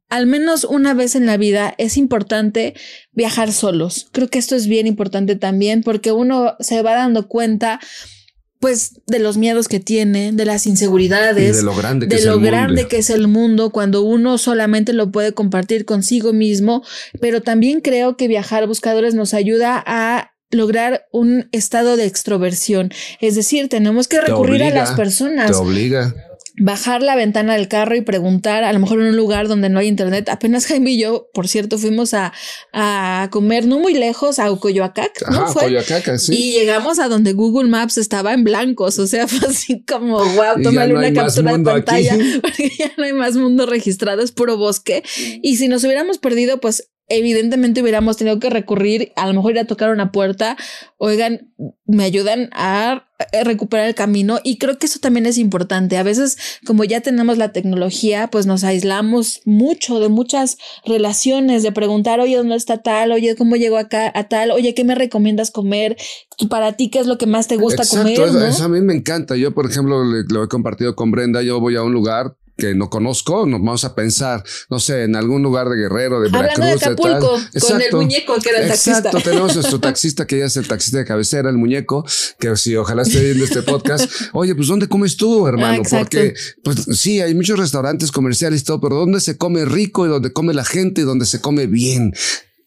al 0.09 0.27
menos 0.27 0.63
una 0.63 0.93
vez 0.93 1.15
en 1.15 1.25
la 1.25 1.37
vida 1.37 1.73
es 1.79 1.97
importante 1.97 2.75
viajar 3.13 3.51
solos. 3.51 4.09
Creo 4.11 4.29
que 4.29 4.37
esto 4.37 4.55
es 4.55 4.67
bien 4.67 4.85
importante 4.85 5.35
también 5.35 5.81
porque 5.81 6.11
uno 6.11 6.55
se 6.59 6.83
va 6.83 6.93
dando 6.93 7.27
cuenta 7.27 7.79
pues 8.63 9.01
de 9.07 9.19
los 9.19 9.35
miedos 9.35 9.67
que 9.67 9.81
tiene, 9.81 10.31
de 10.31 10.45
las 10.45 10.67
inseguridades, 10.67 11.57
de 11.57 11.63
lo 11.63 11.75
grande, 11.75 12.07
que, 12.07 12.15
es, 12.15 12.23
lo 12.23 12.35
el 12.35 12.39
grande 12.39 12.87
que 12.87 12.99
es 12.99 13.09
el 13.09 13.27
mundo 13.27 13.71
cuando 13.71 14.03
uno 14.03 14.37
solamente 14.37 14.93
lo 14.93 15.11
puede 15.11 15.33
compartir 15.33 15.83
consigo 15.83 16.31
mismo, 16.31 16.81
pero 17.19 17.41
también 17.41 17.81
creo 17.81 18.15
que 18.15 18.29
viajar 18.29 18.65
buscadores 18.65 19.15
nos 19.15 19.33
ayuda 19.33 19.83
a 19.85 20.31
lograr 20.49 21.07
un 21.11 21.49
estado 21.51 21.97
de 21.97 22.05
extroversión, 22.05 22.93
es 23.19 23.35
decir, 23.35 23.67
tenemos 23.67 24.07
que 24.07 24.21
recurrir 24.21 24.63
a 24.63 24.69
las 24.69 24.91
personas. 24.91 25.51
Te 25.51 25.57
obliga 25.57 26.15
bajar 26.55 27.01
la 27.01 27.15
ventana 27.15 27.55
del 27.55 27.67
carro 27.67 27.95
y 27.95 28.01
preguntar, 28.01 28.63
a 28.63 28.71
lo 28.71 28.79
mejor 28.79 28.99
en 28.99 29.07
un 29.07 29.15
lugar 29.15 29.47
donde 29.47 29.69
no 29.69 29.79
hay 29.79 29.87
internet. 29.87 30.29
Apenas 30.29 30.67
Jaime 30.67 30.91
y 30.91 30.99
yo, 30.99 31.27
por 31.33 31.47
cierto, 31.47 31.79
fuimos 31.79 32.13
a, 32.13 32.31
a 32.71 33.27
comer 33.31 33.65
no 33.65 33.79
muy 33.79 33.95
lejos 33.95 34.37
a 34.37 34.55
Coyoacac, 34.55 35.29
¿no? 35.31 35.47
fue? 35.47 35.63
Coyoacac, 35.63 36.17
sí. 36.17 36.35
Y 36.35 36.51
llegamos 36.51 36.99
a 36.99 37.07
donde 37.07 37.33
Google 37.33 37.69
Maps 37.69 37.97
estaba 37.97 38.33
en 38.33 38.43
blancos, 38.43 38.99
o 38.99 39.07
sea, 39.07 39.27
fue 39.29 39.47
así 39.49 39.83
como, 39.83 40.17
wow, 40.19 40.61
tómale 40.61 40.93
una 40.93 41.11
captura 41.11 41.57
de 41.57 41.63
pantalla, 41.63 42.17
porque 42.41 42.69
ya 42.77 42.91
no 42.97 43.03
hay 43.03 43.13
más 43.13 43.35
mundo 43.35 43.65
registrado, 43.65 44.21
es 44.21 44.31
puro 44.31 44.57
bosque. 44.57 45.03
Y 45.41 45.57
si 45.57 45.67
nos 45.67 45.83
hubiéramos 45.83 46.19
perdido, 46.19 46.59
pues 46.59 46.89
evidentemente 47.13 47.81
hubiéramos 47.81 48.17
tenido 48.17 48.39
que 48.39 48.49
recurrir, 48.49 49.11
a 49.15 49.27
lo 49.27 49.33
mejor 49.33 49.51
ir 49.51 49.59
a 49.59 49.65
tocar 49.65 49.91
una 49.91 50.11
puerta, 50.11 50.57
oigan, 50.97 51.53
me 51.85 52.03
ayudan 52.03 52.49
a 52.53 53.05
recuperar 53.43 53.87
el 53.87 53.95
camino 53.95 54.39
y 54.43 54.57
creo 54.57 54.77
que 54.77 54.85
eso 54.85 54.99
también 54.99 55.25
es 55.25 55.37
importante. 55.37 55.97
A 55.97 56.03
veces, 56.03 56.37
como 56.65 56.83
ya 56.83 57.01
tenemos 57.01 57.37
la 57.37 57.51
tecnología, 57.51 58.27
pues 58.27 58.45
nos 58.45 58.63
aislamos 58.63 59.41
mucho 59.45 59.99
de 59.99 60.09
muchas 60.09 60.57
relaciones, 60.85 61.63
de 61.63 61.71
preguntar, 61.71 62.19
oye, 62.19 62.35
¿dónde 62.35 62.55
está 62.55 62.79
tal? 62.79 63.11
Oye, 63.11 63.35
¿cómo 63.35 63.55
llego 63.55 63.77
acá 63.77 64.11
a 64.13 64.27
tal? 64.27 64.51
Oye, 64.51 64.73
¿qué 64.73 64.83
me 64.83 64.95
recomiendas 64.95 65.51
comer? 65.51 65.97
Para 66.49 66.73
ti, 66.73 66.89
¿qué 66.89 66.99
es 66.99 67.07
lo 67.07 67.17
que 67.17 67.27
más 67.27 67.47
te 67.47 67.57
gusta 67.57 67.83
comer? 67.85 68.19
Eso, 68.19 68.63
a 68.63 68.69
mí 68.69 68.81
me 68.81 68.93
encanta. 68.93 69.35
Yo, 69.35 69.53
por 69.53 69.69
ejemplo, 69.69 70.03
lo 70.03 70.43
he 70.43 70.47
compartido 70.47 70.95
con 70.95 71.11
Brenda, 71.11 71.41
yo 71.43 71.59
voy 71.59 71.75
a 71.75 71.83
un 71.83 71.93
lugar 71.93 72.35
que 72.57 72.75
no 72.75 72.89
conozco, 72.89 73.45
nos 73.45 73.59
vamos 73.59 73.83
a 73.83 73.95
pensar, 73.95 74.43
no 74.69 74.79
sé, 74.79 75.03
en 75.03 75.15
algún 75.15 75.41
lugar 75.41 75.69
de 75.69 75.75
Guerrero, 75.75 76.21
de 76.21 76.29
Veracruz. 76.29 76.51
Hablando 76.51 76.65
de 76.65 76.85
Acapulco, 76.85 77.39
con 77.59 77.81
el 77.81 77.91
muñeco 77.93 78.35
que 78.39 78.49
era 78.49 78.59
el 78.59 78.67
taxista. 78.67 78.99
Exacto, 78.99 79.21
tenemos 79.21 79.55
nuestro 79.55 79.79
taxista 79.79 80.27
que 80.27 80.39
ya 80.39 80.45
es 80.45 80.57
el 80.57 80.67
taxista 80.67 80.99
de 80.99 81.05
cabecera, 81.05 81.49
el 81.49 81.57
muñeco, 81.57 82.05
que 82.39 82.55
si 82.55 82.75
ojalá 82.75 83.01
esté 83.01 83.23
viendo 83.23 83.43
este 83.43 83.63
podcast. 83.63 84.09
Oye, 84.33 84.53
pues 84.55 84.67
¿dónde 84.67 84.87
comes 84.87 85.17
tú, 85.17 85.47
hermano? 85.47 85.81
Ah, 85.85 85.97
Porque, 85.99 86.35
pues 86.63 86.85
sí, 86.93 87.21
hay 87.21 87.33
muchos 87.33 87.57
restaurantes 87.57 88.11
comerciales 88.11 88.61
y 88.61 88.65
todo, 88.65 88.79
pero 88.79 88.95
¿dónde 88.95 89.19
se 89.19 89.37
come 89.37 89.65
rico 89.65 90.05
y 90.05 90.09
dónde 90.09 90.31
come 90.31 90.53
la 90.53 90.65
gente 90.65 91.01
y 91.01 91.03
dónde 91.05 91.25
se 91.25 91.41
come 91.41 91.65
bien? 91.67 92.13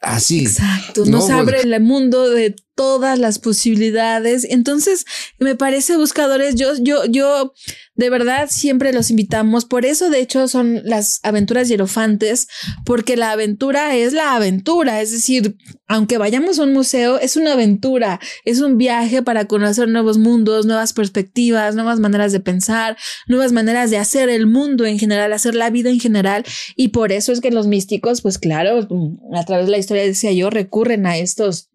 Así. 0.00 0.46
Exacto. 0.46 1.04
Nos 1.06 1.30
abre 1.30 1.60
el 1.60 1.80
mundo 1.80 2.28
de 2.28 2.56
todas 2.76 3.18
las 3.18 3.40
posibilidades. 3.40 4.47
Entonces, 4.49 5.04
me 5.40 5.56
parece 5.56 5.97
buscadores, 5.97 6.54
yo, 6.54 6.75
yo, 6.78 7.04
yo 7.06 7.54
de 7.97 8.11
verdad 8.11 8.49
siempre 8.50 8.92
los 8.92 9.11
invitamos. 9.11 9.64
Por 9.64 9.85
eso, 9.85 10.11
de 10.11 10.21
hecho, 10.21 10.47
son 10.47 10.83
las 10.85 11.18
aventuras 11.25 11.68
hierofantes, 11.68 12.47
porque 12.85 13.16
la 13.16 13.33
aventura 13.33 13.97
es 13.97 14.12
la 14.12 14.37
aventura. 14.37 15.00
Es 15.00 15.11
decir, 15.11 15.56
aunque 15.88 16.18
vayamos 16.18 16.59
a 16.59 16.64
un 16.64 16.75
museo, 16.75 17.18
es 17.18 17.37
una 17.37 17.54
aventura, 17.54 18.21
es 18.45 18.61
un 18.61 18.76
viaje 18.76 19.23
para 19.23 19.47
conocer 19.47 19.88
nuevos 19.88 20.18
mundos, 20.18 20.66
nuevas 20.66 20.92
perspectivas, 20.92 21.75
nuevas 21.75 21.99
maneras 21.99 22.33
de 22.33 22.40
pensar, 22.40 22.97
nuevas 23.26 23.52
maneras 23.52 23.90
de 23.90 23.97
hacer 23.97 24.28
el 24.28 24.47
mundo 24.47 24.85
en 24.85 24.99
general, 24.99 25.33
hacer 25.33 25.54
la 25.54 25.71
vida 25.71 25.88
en 25.88 25.99
general. 25.99 26.45
Y 26.76 26.88
por 26.88 27.11
eso 27.11 27.33
es 27.33 27.40
que 27.40 27.50
los 27.50 27.66
místicos, 27.66 28.21
pues 28.21 28.38
claro, 28.38 28.87
a 29.35 29.45
través 29.45 29.66
de 29.66 29.73
la 29.73 29.78
historia, 29.78 30.02
decía 30.02 30.33
yo, 30.33 30.50
recurren 30.50 31.06
a 31.06 31.16
estos 31.16 31.71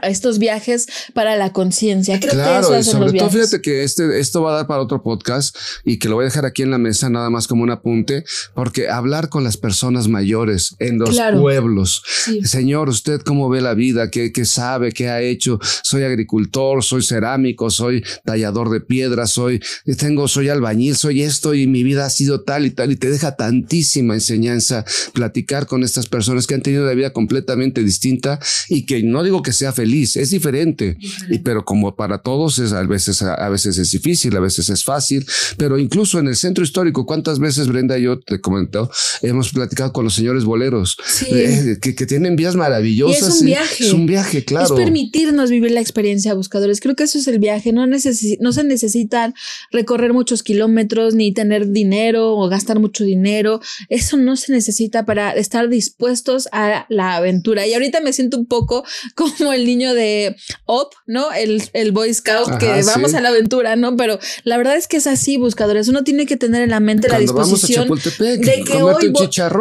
a 0.00 0.08
estos 0.08 0.38
viajes 0.38 0.86
para 1.14 1.36
la 1.36 1.52
conciencia. 1.52 2.18
claro, 2.20 2.78
y 2.78 2.82
sobre 2.82 3.12
todo 3.12 3.30
fíjate 3.30 3.60
que 3.60 3.84
este, 3.84 4.18
esto 4.20 4.42
va 4.42 4.52
a 4.52 4.56
dar 4.56 4.66
para 4.66 4.82
otro 4.82 5.02
podcast 5.02 5.56
y 5.84 5.98
que 5.98 6.08
lo 6.08 6.16
voy 6.16 6.24
a 6.24 6.26
dejar 6.26 6.46
aquí 6.46 6.62
en 6.62 6.70
la 6.70 6.78
mesa 6.78 7.10
nada 7.10 7.30
más 7.30 7.46
como 7.46 7.62
un 7.62 7.70
apunte, 7.70 8.24
porque 8.54 8.88
hablar 8.88 9.28
con 9.28 9.44
las 9.44 9.56
personas 9.56 10.08
mayores 10.08 10.74
en 10.78 10.98
los 10.98 11.18
pueblos. 11.40 12.02
Señor, 12.44 12.88
¿usted 12.88 13.20
cómo 13.20 13.48
ve 13.48 13.60
la 13.60 13.74
vida? 13.74 14.10
¿Qué, 14.10 14.32
¿Qué, 14.32 14.44
sabe? 14.44 14.92
¿Qué 14.92 15.08
ha 15.08 15.20
hecho? 15.20 15.58
Soy 15.82 16.04
agricultor, 16.04 16.82
soy 16.82 17.02
cerámico, 17.02 17.70
soy 17.70 18.04
tallador 18.24 18.70
de 18.70 18.80
piedras, 18.80 19.30
soy, 19.30 19.60
tengo, 19.98 20.28
soy 20.28 20.48
albañil, 20.48 20.96
soy 20.96 21.22
esto 21.22 21.54
y 21.54 21.66
mi 21.66 21.82
vida 21.82 22.06
ha 22.06 22.10
sido 22.10 22.42
tal 22.42 22.66
y 22.66 22.70
tal 22.70 22.92
y 22.92 22.96
te 22.96 23.10
deja 23.10 23.36
tantísima 23.36 24.14
enseñanza 24.14 24.84
platicar 25.12 25.66
con 25.66 25.82
estas 25.82 26.06
personas 26.06 26.46
que 26.46 26.54
han 26.54 26.62
tenido 26.62 26.84
una 26.84 26.92
vida 26.92 27.12
completamente 27.12 27.82
distinta 27.82 28.38
y 28.68 28.86
que 28.86 29.02
no 29.02 29.22
digo 29.22 29.42
que 29.42 29.52
sea 29.52 29.72
feliz, 29.72 29.81
feliz, 29.82 30.16
es 30.16 30.30
diferente, 30.30 30.96
y, 31.28 31.38
pero 31.40 31.64
como 31.64 31.96
para 31.96 32.18
todos 32.18 32.60
es 32.60 32.72
a 32.72 32.82
veces, 32.82 33.20
a, 33.22 33.48
veces 33.48 33.78
es 33.78 33.90
difícil, 33.90 34.36
a 34.36 34.40
veces 34.40 34.68
es 34.70 34.84
fácil, 34.84 35.26
pero 35.56 35.76
incluso 35.76 36.20
en 36.20 36.28
el 36.28 36.36
centro 36.36 36.62
histórico, 36.62 37.04
¿cuántas 37.04 37.40
veces 37.40 37.66
Brenda 37.66 37.98
y 37.98 38.04
yo 38.04 38.20
te 38.20 38.40
comentó, 38.40 38.88
hemos 39.22 39.50
platicado 39.50 39.92
con 39.92 40.04
los 40.04 40.14
señores 40.14 40.44
boleros 40.44 40.96
eh, 41.26 41.78
que, 41.80 42.06
tienen 42.06 42.36
vías 42.36 42.54
maravillosas? 42.54 43.28
es 43.28 43.40
un 43.40 43.46
viaje. 43.46 43.84
Es 43.84 43.92
un 43.92 44.06
viaje, 44.06 44.44
claro. 44.44 44.66
Es 44.66 44.80
permitirnos 44.80 45.50
vivir 45.50 45.72
la 45.72 45.80
experiencia, 45.80 46.32
buscadores. 46.34 46.80
Creo 46.80 46.94
que 46.94 47.04
eso 47.04 47.18
es 47.18 47.26
el 47.26 47.40
viaje. 47.40 47.72
No, 47.72 47.86
no 47.86 47.98
se 47.98 48.64
necesitan 48.64 49.34
recorrer 49.72 50.12
muchos 50.12 50.44
kilómetros 50.44 51.14
ni 51.14 51.32
tener 51.32 51.70
dinero 51.70 52.36
o 52.36 52.48
gastar 52.48 52.78
mucho 52.78 53.02
dinero. 53.02 53.60
Eso 53.88 54.16
no 54.16 54.36
se 54.36 54.52
necesita 54.52 55.04
para 55.04 55.32
estar 55.32 55.68
dispuestos 55.68 56.48
a 56.52 56.86
la 56.88 57.16
aventura. 57.16 57.66
Y 57.66 57.74
ahorita 57.74 58.00
me 58.00 58.12
siento 58.12 58.38
un 58.38 58.46
poco 58.46 58.84
como 59.14 59.52
el 59.52 59.61
niño 59.66 59.94
de 59.94 60.36
Op, 60.66 60.92
¿no? 61.06 61.32
El, 61.32 61.62
el 61.72 61.92
Boy 61.92 62.12
Scout 62.12 62.58
que 62.58 62.82
vamos 62.84 63.14
a 63.14 63.20
la 63.20 63.30
aventura, 63.30 63.76
¿no? 63.76 63.96
Pero 63.96 64.18
la 64.44 64.56
verdad 64.56 64.76
es 64.76 64.88
que 64.88 64.96
es 64.96 65.06
así, 65.06 65.36
buscadores. 65.36 65.88
Uno 65.88 66.04
tiene 66.04 66.26
que 66.26 66.36
tener 66.36 66.62
en 66.62 66.70
la 66.70 66.80
mente 66.80 67.08
la 67.08 67.18
disposición 67.18 67.88
de 67.88 68.64
que 68.64 68.82
hoy, 68.82 69.12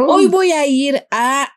hoy 0.08 0.27
voy 0.27 0.51
a 0.51 0.65
ir 0.67 1.03
a 1.12 1.50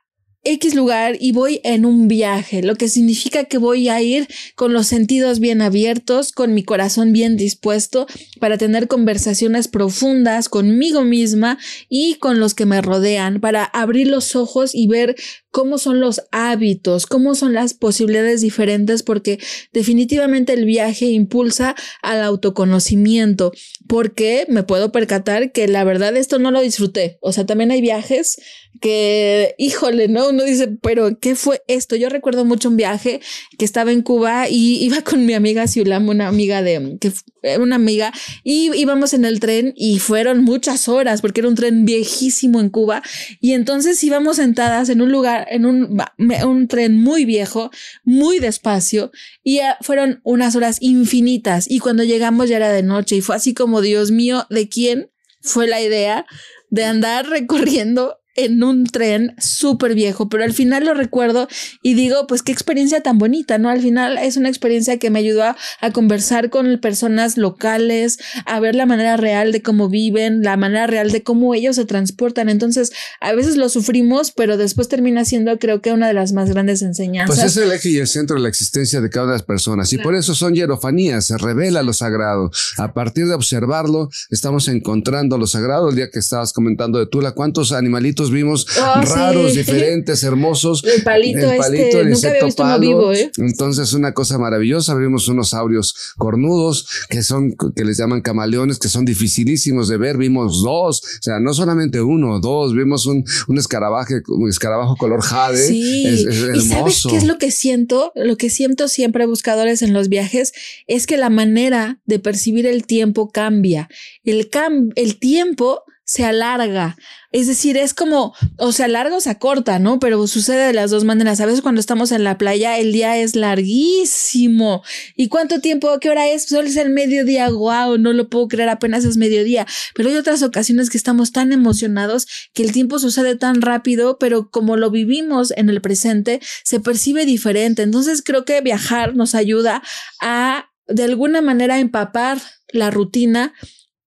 X 0.44 0.74
lugar 0.74 1.16
y 1.18 1.32
voy 1.32 1.60
en 1.64 1.86
un 1.86 2.06
viaje, 2.06 2.62
lo 2.62 2.76
que 2.76 2.88
significa 2.88 3.44
que 3.44 3.56
voy 3.56 3.88
a 3.88 4.02
ir 4.02 4.28
con 4.54 4.74
los 4.74 4.86
sentidos 4.86 5.40
bien 5.40 5.62
abiertos, 5.62 6.32
con 6.32 6.52
mi 6.52 6.62
corazón 6.62 7.12
bien 7.12 7.36
dispuesto 7.36 8.06
para 8.40 8.58
tener 8.58 8.86
conversaciones 8.86 9.68
profundas 9.68 10.50
conmigo 10.50 11.02
misma 11.02 11.58
y 11.88 12.16
con 12.16 12.40
los 12.40 12.54
que 12.54 12.66
me 12.66 12.82
rodean, 12.82 13.40
para 13.40 13.64
abrir 13.64 14.08
los 14.08 14.36
ojos 14.36 14.74
y 14.74 14.86
ver 14.86 15.16
cómo 15.54 15.78
son 15.78 16.00
los 16.00 16.20
hábitos, 16.32 17.06
cómo 17.06 17.36
son 17.36 17.54
las 17.54 17.74
posibilidades 17.74 18.40
diferentes, 18.40 19.04
porque 19.04 19.38
definitivamente 19.72 20.52
el 20.52 20.64
viaje 20.64 21.06
impulsa 21.06 21.76
al 22.02 22.24
autoconocimiento, 22.24 23.52
porque 23.86 24.46
me 24.48 24.64
puedo 24.64 24.90
percatar 24.90 25.52
que 25.52 25.68
la 25.68 25.84
verdad 25.84 26.16
esto 26.16 26.40
no 26.40 26.50
lo 26.50 26.60
disfruté. 26.60 27.18
O 27.20 27.30
sea, 27.32 27.46
también 27.46 27.70
hay 27.70 27.80
viajes 27.80 28.40
que, 28.80 29.54
híjole, 29.56 30.08
¿no? 30.08 30.30
Uno 30.30 30.42
dice, 30.42 30.76
pero 30.82 31.20
¿qué 31.20 31.36
fue 31.36 31.62
esto? 31.68 31.94
Yo 31.94 32.08
recuerdo 32.08 32.44
mucho 32.44 32.68
un 32.68 32.76
viaje 32.76 33.20
que 33.56 33.64
estaba 33.64 33.92
en 33.92 34.02
Cuba 34.02 34.48
y 34.48 34.84
iba 34.84 35.02
con 35.02 35.24
mi 35.24 35.34
amiga 35.34 35.68
Siulam, 35.68 36.08
una 36.08 36.26
amiga 36.26 36.62
de, 36.62 36.98
que 37.00 37.12
una 37.58 37.76
amiga, 37.76 38.12
y 38.42 38.74
íbamos 38.74 39.14
en 39.14 39.24
el 39.24 39.38
tren 39.38 39.72
y 39.76 39.98
fueron 39.98 40.42
muchas 40.42 40.88
horas 40.88 41.20
porque 41.20 41.40
era 41.40 41.48
un 41.48 41.54
tren 41.54 41.84
viejísimo 41.84 42.60
en 42.60 42.70
Cuba 42.70 43.02
y 43.40 43.52
entonces 43.52 44.02
íbamos 44.02 44.36
sentadas 44.36 44.88
en 44.88 45.02
un 45.02 45.12
lugar 45.12 45.43
en 45.48 45.66
un, 45.66 46.02
un 46.18 46.68
tren 46.68 46.96
muy 46.96 47.24
viejo, 47.24 47.70
muy 48.02 48.38
despacio, 48.38 49.10
y 49.42 49.60
fueron 49.80 50.20
unas 50.24 50.56
horas 50.56 50.78
infinitas. 50.80 51.70
Y 51.70 51.78
cuando 51.78 52.04
llegamos 52.04 52.48
ya 52.48 52.56
era 52.56 52.72
de 52.72 52.82
noche 52.82 53.16
y 53.16 53.20
fue 53.20 53.36
así 53.36 53.54
como, 53.54 53.80
Dios 53.80 54.10
mío, 54.10 54.46
¿de 54.50 54.68
quién 54.68 55.10
fue 55.40 55.66
la 55.66 55.80
idea 55.80 56.26
de 56.70 56.84
andar 56.84 57.28
recorriendo 57.28 58.18
en 58.36 58.62
un 58.62 58.84
tren 58.86 59.34
súper 59.38 59.94
viejo, 59.94 60.28
pero 60.28 60.44
al 60.44 60.52
final 60.52 60.84
lo 60.84 60.94
recuerdo 60.94 61.48
y 61.82 61.94
digo, 61.94 62.26
pues 62.26 62.42
qué 62.42 62.52
experiencia 62.52 63.00
tan 63.02 63.18
bonita, 63.18 63.58
¿no? 63.58 63.68
Al 63.68 63.80
final 63.80 64.18
es 64.18 64.36
una 64.36 64.48
experiencia 64.48 64.98
que 64.98 65.10
me 65.10 65.20
ayudó 65.20 65.44
a, 65.44 65.56
conversar 65.92 66.50
con 66.50 66.80
personas 66.80 67.36
locales, 67.36 68.18
a 68.46 68.58
ver 68.58 68.74
la 68.74 68.86
manera 68.86 69.16
real 69.16 69.52
de 69.52 69.62
cómo 69.62 69.88
viven, 69.88 70.42
la 70.42 70.56
manera 70.56 70.86
real 70.86 71.12
de 71.12 71.22
cómo 71.22 71.54
ellos 71.54 71.76
se 71.76 71.84
transportan. 71.84 72.48
Entonces, 72.48 72.92
a 73.20 73.32
veces 73.32 73.56
lo 73.56 73.68
sufrimos, 73.68 74.32
pero 74.32 74.56
después 74.56 74.88
termina 74.88 75.24
siendo, 75.24 75.56
creo 75.58 75.80
que, 75.80 75.92
una 75.92 76.08
de 76.08 76.14
las 76.14 76.32
más 76.32 76.50
grandes 76.50 76.82
enseñanzas. 76.82 77.36
Pues 77.36 77.46
es 77.46 77.56
el 77.56 77.70
eje 77.70 77.90
y 77.90 77.98
el 77.98 78.08
centro 78.08 78.36
de 78.36 78.42
la 78.42 78.48
existencia 78.48 79.00
de 79.00 79.10
cada 79.10 79.26
una 79.26 79.32
de 79.34 79.38
las 79.38 79.46
personas 79.46 79.92
y 79.92 79.98
por 79.98 80.14
eso 80.14 80.34
son 80.34 80.54
hierofanías, 80.54 81.26
se 81.26 81.38
revela 81.38 81.82
lo 81.82 81.92
sagrado. 81.92 82.50
A 82.78 82.92
partir 82.92 83.26
de 83.26 83.34
observarlo, 83.34 84.10
estamos 84.30 84.68
encontrando 84.68 85.38
lo 85.38 85.46
sagrado. 85.46 85.90
El 85.90 85.96
día 85.96 86.10
que 86.10 86.18
estabas 86.18 86.52
comentando 86.52 86.98
de 86.98 87.06
Tula, 87.06 87.32
¿cuántos 87.32 87.72
animalitos 87.72 88.23
vimos 88.30 88.66
oh, 88.78 89.00
raros, 89.02 89.54
diferentes, 89.54 90.22
hermosos. 90.22 90.84
El 90.84 91.02
palito, 91.02 91.50
el 91.50 91.58
palito 91.58 91.84
este, 91.84 92.04
nunca 92.04 92.28
había 92.28 92.44
visto 92.44 92.62
uno 92.62 92.78
vivo, 92.78 93.12
¿eh? 93.12 93.30
Entonces, 93.38 93.92
una 93.92 94.12
cosa 94.12 94.38
maravillosa. 94.38 94.94
Vimos 94.94 95.28
unos 95.28 95.50
saurios 95.50 96.14
cornudos 96.16 96.88
que 97.08 97.22
son, 97.22 97.54
que 97.74 97.84
les 97.84 97.98
llaman 97.98 98.20
camaleones, 98.20 98.78
que 98.78 98.88
son 98.88 99.04
dificilísimos 99.04 99.88
de 99.88 99.96
ver. 99.96 100.16
Vimos 100.16 100.62
dos, 100.62 101.02
o 101.02 101.22
sea, 101.22 101.40
no 101.40 101.54
solamente 101.54 102.00
uno, 102.00 102.40
dos. 102.40 102.74
Vimos 102.74 103.06
un, 103.06 103.24
un 103.48 103.58
escarabaje, 103.58 104.22
un 104.28 104.48
escarabajo 104.48 104.96
color 104.96 105.22
jade. 105.22 105.66
Sí. 105.66 106.06
Es, 106.06 106.24
hermoso. 106.24 106.56
¿Y 106.56 106.68
sabes 106.68 107.02
qué 107.08 107.16
es 107.16 107.24
lo 107.24 107.38
que 107.38 107.50
siento? 107.50 108.12
Lo 108.14 108.36
que 108.36 108.50
siento 108.50 108.88
siempre 108.88 109.26
buscadores 109.26 109.82
en 109.82 109.92
los 109.92 110.08
viajes 110.08 110.52
es 110.86 111.06
que 111.06 111.16
la 111.16 111.30
manera 111.30 112.00
de 112.06 112.18
percibir 112.18 112.66
el 112.66 112.86
tiempo 112.86 113.30
cambia. 113.30 113.88
El, 114.24 114.48
cam 114.48 114.90
el 114.96 115.18
tiempo 115.18 115.82
se 116.04 116.24
alarga. 116.24 116.96
Es 117.32 117.46
decir, 117.48 117.76
es 117.76 117.94
como, 117.94 118.34
o 118.58 118.72
sea, 118.72 118.86
largo 118.86 119.16
o 119.16 119.20
se 119.20 119.30
acorta, 119.30 119.78
¿no? 119.78 119.98
Pero 119.98 120.24
sucede 120.26 120.66
de 120.66 120.72
las 120.72 120.90
dos 120.90 121.02
maneras. 121.04 121.40
A 121.40 121.46
veces 121.46 121.62
cuando 121.62 121.80
estamos 121.80 122.12
en 122.12 122.22
la 122.22 122.38
playa, 122.38 122.78
el 122.78 122.92
día 122.92 123.16
es 123.18 123.34
larguísimo. 123.34 124.84
¿Y 125.16 125.28
cuánto 125.28 125.60
tiempo? 125.60 125.98
¿Qué 125.98 126.10
hora 126.10 126.28
es? 126.28 126.44
Solo 126.44 126.68
es 126.68 126.76
el 126.76 126.90
mediodía. 126.90 127.48
Wow, 127.48 127.98
no 127.98 128.12
lo 128.12 128.28
puedo 128.28 128.48
creer, 128.48 128.68
apenas 128.68 129.04
es 129.04 129.16
mediodía. 129.16 129.66
Pero 129.94 130.10
hay 130.10 130.16
otras 130.16 130.42
ocasiones 130.42 130.90
que 130.90 130.98
estamos 130.98 131.32
tan 131.32 131.52
emocionados 131.52 132.26
que 132.52 132.62
el 132.62 132.72
tiempo 132.72 132.98
sucede 132.98 133.34
tan 133.34 133.62
rápido, 133.62 134.18
pero 134.18 134.50
como 134.50 134.76
lo 134.76 134.90
vivimos 134.90 135.52
en 135.56 135.70
el 135.70 135.80
presente, 135.80 136.40
se 136.62 136.80
percibe 136.80 137.24
diferente. 137.24 137.82
Entonces 137.82 138.22
creo 138.22 138.44
que 138.44 138.60
viajar 138.60 139.16
nos 139.16 139.34
ayuda 139.34 139.82
a, 140.20 140.66
de 140.86 141.04
alguna 141.04 141.40
manera, 141.40 141.78
empapar 141.78 142.38
la 142.72 142.90
rutina 142.90 143.54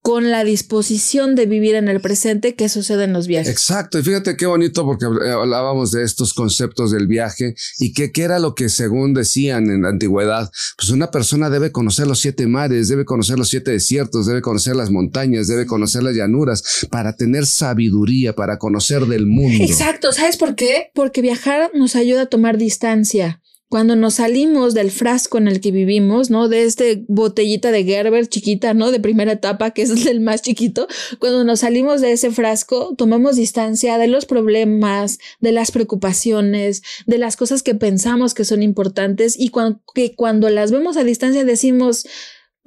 con 0.08 0.32
la 0.32 0.46
disposición 0.46 1.36
de 1.36 1.48
vivir 1.48 1.76
en 1.76 1.90
el 1.90 2.00
presente 2.00 2.56
que 2.56 2.70
sucede 2.70 3.04
en 3.04 3.12
los 3.12 3.28
viajes. 3.28 3.50
Exacto, 3.50 4.00
y 4.00 4.04
fíjate 4.04 4.38
qué 4.38 4.46
bonito 4.46 4.86
porque 4.86 5.06
hablábamos 5.06 5.92
de 5.92 6.04
estos 6.04 6.34
conceptos 6.34 6.92
del 6.92 7.08
viaje 7.08 7.56
y 7.78 7.92
que 7.92 8.14
qué 8.14 8.24
era 8.24 8.40
lo 8.40 8.56
que 8.56 8.70
según 8.70 9.14
decían 9.14 9.70
en 9.70 9.82
la 9.82 9.90
antigüedad, 9.90 10.50
pues 10.78 10.92
una 10.92 11.12
persona 11.12 11.50
debe 11.50 11.74
conocer 11.74 12.08
los 12.08 12.20
siete 12.20 12.48
mares, 12.48 12.88
debe 12.88 13.04
conocer 13.04 13.38
los 13.38 13.50
siete 13.50 13.72
desiertos, 13.72 14.28
debe 14.28 14.42
conocer 14.42 14.78
las 14.78 14.92
montañas, 14.92 15.50
debe 15.50 15.66
conocer 15.66 16.04
las 16.04 16.16
llanuras 16.16 16.88
para 16.90 17.18
tener 17.18 17.46
sabiduría, 17.46 18.34
para 18.34 18.58
conocer 18.58 19.08
del 19.08 19.26
mundo. 19.26 19.62
Exacto, 19.62 20.14
¿sabes 20.14 20.38
por 20.38 20.56
qué? 20.56 20.90
Porque 20.94 21.22
viajar 21.22 21.70
nos 21.74 21.98
ayuda 21.98 22.22
a 22.22 22.26
tomar 22.28 22.58
distancia 22.58 23.42
cuando 23.70 23.96
nos 23.96 24.16
salimos 24.16 24.74
del 24.74 24.92
frasco 24.92 25.38
en 25.38 25.48
el 25.48 25.60
que 25.60 25.72
vivimos, 25.72 26.30
¿no? 26.30 26.48
De 26.48 26.64
este 26.64 27.04
botellita 27.08 27.72
de 27.72 27.84
Gerber 27.84 28.28
chiquita, 28.28 28.74
¿no? 28.74 28.92
De 28.92 29.00
primera 29.00 29.34
etapa, 29.34 29.72
que 29.72 29.82
es 29.82 29.90
el 30.06 30.22
más 30.22 30.42
chiquito, 30.42 30.88
cuando 31.20 31.44
nos 31.44 31.60
salimos 31.62 32.02
de 32.02 32.14
ese 32.14 32.32
frasco, 32.32 32.96
tomamos 32.98 33.36
distancia 33.36 33.98
de 33.98 34.08
los 34.08 34.26
problemas, 34.26 35.20
de 35.42 35.52
las 35.52 35.72
preocupaciones, 35.72 36.82
de 37.06 37.18
las 37.18 37.36
cosas 37.36 37.62
que 37.62 37.76
pensamos 37.76 38.34
que 38.34 38.46
son 38.46 38.64
importantes 38.64 39.36
y 39.38 39.52
que 39.94 40.16
cuando 40.16 40.50
las 40.50 40.72
vemos 40.72 40.96
a 40.96 41.04
distancia 41.04 41.44
decimos, 41.44 42.06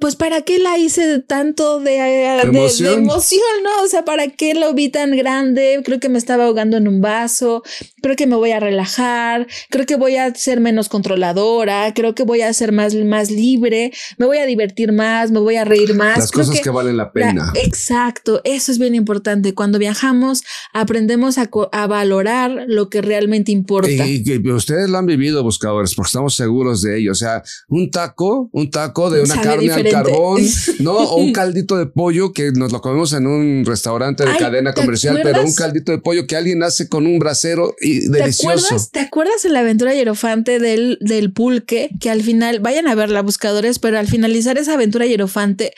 pues 0.01 0.15
para 0.15 0.41
qué 0.41 0.57
la 0.57 0.79
hice 0.79 1.19
tanto 1.19 1.79
de, 1.79 2.41
emoción? 2.41 3.05
¿no? 3.05 3.83
O 3.83 3.87
sea, 3.87 4.03
¿para 4.03 4.29
qué 4.29 4.55
lo 4.55 4.73
vi 4.73 4.89
tan 4.89 5.15
grande? 5.15 5.79
Creo 5.85 5.99
que 5.99 6.09
me 6.09 6.17
estaba 6.17 6.45
ahogando 6.45 6.77
en 6.77 6.87
un 6.87 7.01
vaso, 7.01 7.61
creo 8.01 8.15
que 8.15 8.25
me 8.25 8.35
voy 8.35 8.49
a 8.49 8.59
relajar, 8.59 9.47
creo 9.69 9.85
que 9.85 9.95
voy 9.95 10.17
a 10.17 10.33
ser 10.33 10.59
menos 10.59 10.89
controladora, 10.89 11.93
creo 11.93 12.15
que 12.15 12.23
voy 12.23 12.41
a 12.41 12.51
ser 12.51 12.71
más, 12.71 12.95
más 12.95 13.29
libre, 13.29 13.93
me 14.17 14.25
voy 14.25 14.39
a 14.39 14.47
divertir 14.47 14.91
más, 14.91 15.29
me 15.29 15.39
voy 15.39 15.57
a 15.57 15.65
reír 15.65 15.93
más. 15.93 16.17
Las 16.17 16.31
cosas 16.31 16.59
que, 16.59 16.71
valen 16.71 16.97
la 16.97 17.11
pena. 17.11 17.53
exacto, 17.53 18.41
eso 18.43 18.71
es 18.71 18.79
bien 18.79 18.95
importante. 18.95 19.53
Cuando 19.53 19.77
viajamos, 19.77 20.43
aprendemos 20.73 21.37
a, 21.37 21.51
a 21.71 21.85
valorar 21.85 22.65
lo 22.67 22.89
que 22.89 23.03
realmente 23.03 23.51
importa. 23.51 23.91
Y, 23.91 24.23
y, 24.25 24.51
ustedes 24.51 24.89
lo 24.89 24.97
han 24.97 25.05
vivido, 25.05 25.43
buscadores, 25.43 25.93
porque 25.93 26.07
estamos 26.07 26.33
seguros 26.33 26.81
de 26.81 26.97
ello. 26.97 27.11
O 27.11 27.15
sea, 27.15 27.43
un 27.67 27.91
taco, 27.91 28.49
un 28.51 28.71
taco 28.71 29.11
de 29.11 29.21
una 29.21 29.39
carne 29.39 29.90
carbón, 29.91 30.41
¿no? 30.79 30.93
O 30.93 31.17
un 31.17 31.33
caldito 31.33 31.77
de 31.77 31.85
pollo 31.85 32.33
que 32.33 32.51
nos 32.51 32.71
lo 32.71 32.81
comemos 32.81 33.13
en 33.13 33.27
un 33.27 33.65
restaurante 33.65 34.25
de 34.25 34.37
cadena 34.37 34.73
comercial, 34.73 35.19
pero 35.23 35.43
un 35.43 35.53
caldito 35.53 35.91
de 35.91 35.99
pollo 35.99 36.27
que 36.27 36.35
alguien 36.35 36.63
hace 36.63 36.89
con 36.89 37.05
un 37.05 37.19
brasero 37.19 37.75
y 37.79 38.07
delicioso. 38.07 38.75
¿Te 38.91 38.99
acuerdas, 38.99 39.45
en 39.45 39.53
la 39.53 39.59
aventura 39.59 39.93
hierofante 39.93 40.59
del, 40.59 40.97
del 41.01 41.31
pulque? 41.33 41.89
Que 41.99 42.09
al 42.09 42.23
final, 42.23 42.59
vayan 42.59 42.87
a 42.87 42.95
verla, 42.95 43.21
buscadores, 43.21 43.79
pero 43.79 43.99
al 43.99 44.07
finalizar 44.07 44.57
esa 44.57 44.73
aventura 44.73 45.05
hierofante, 45.05 45.73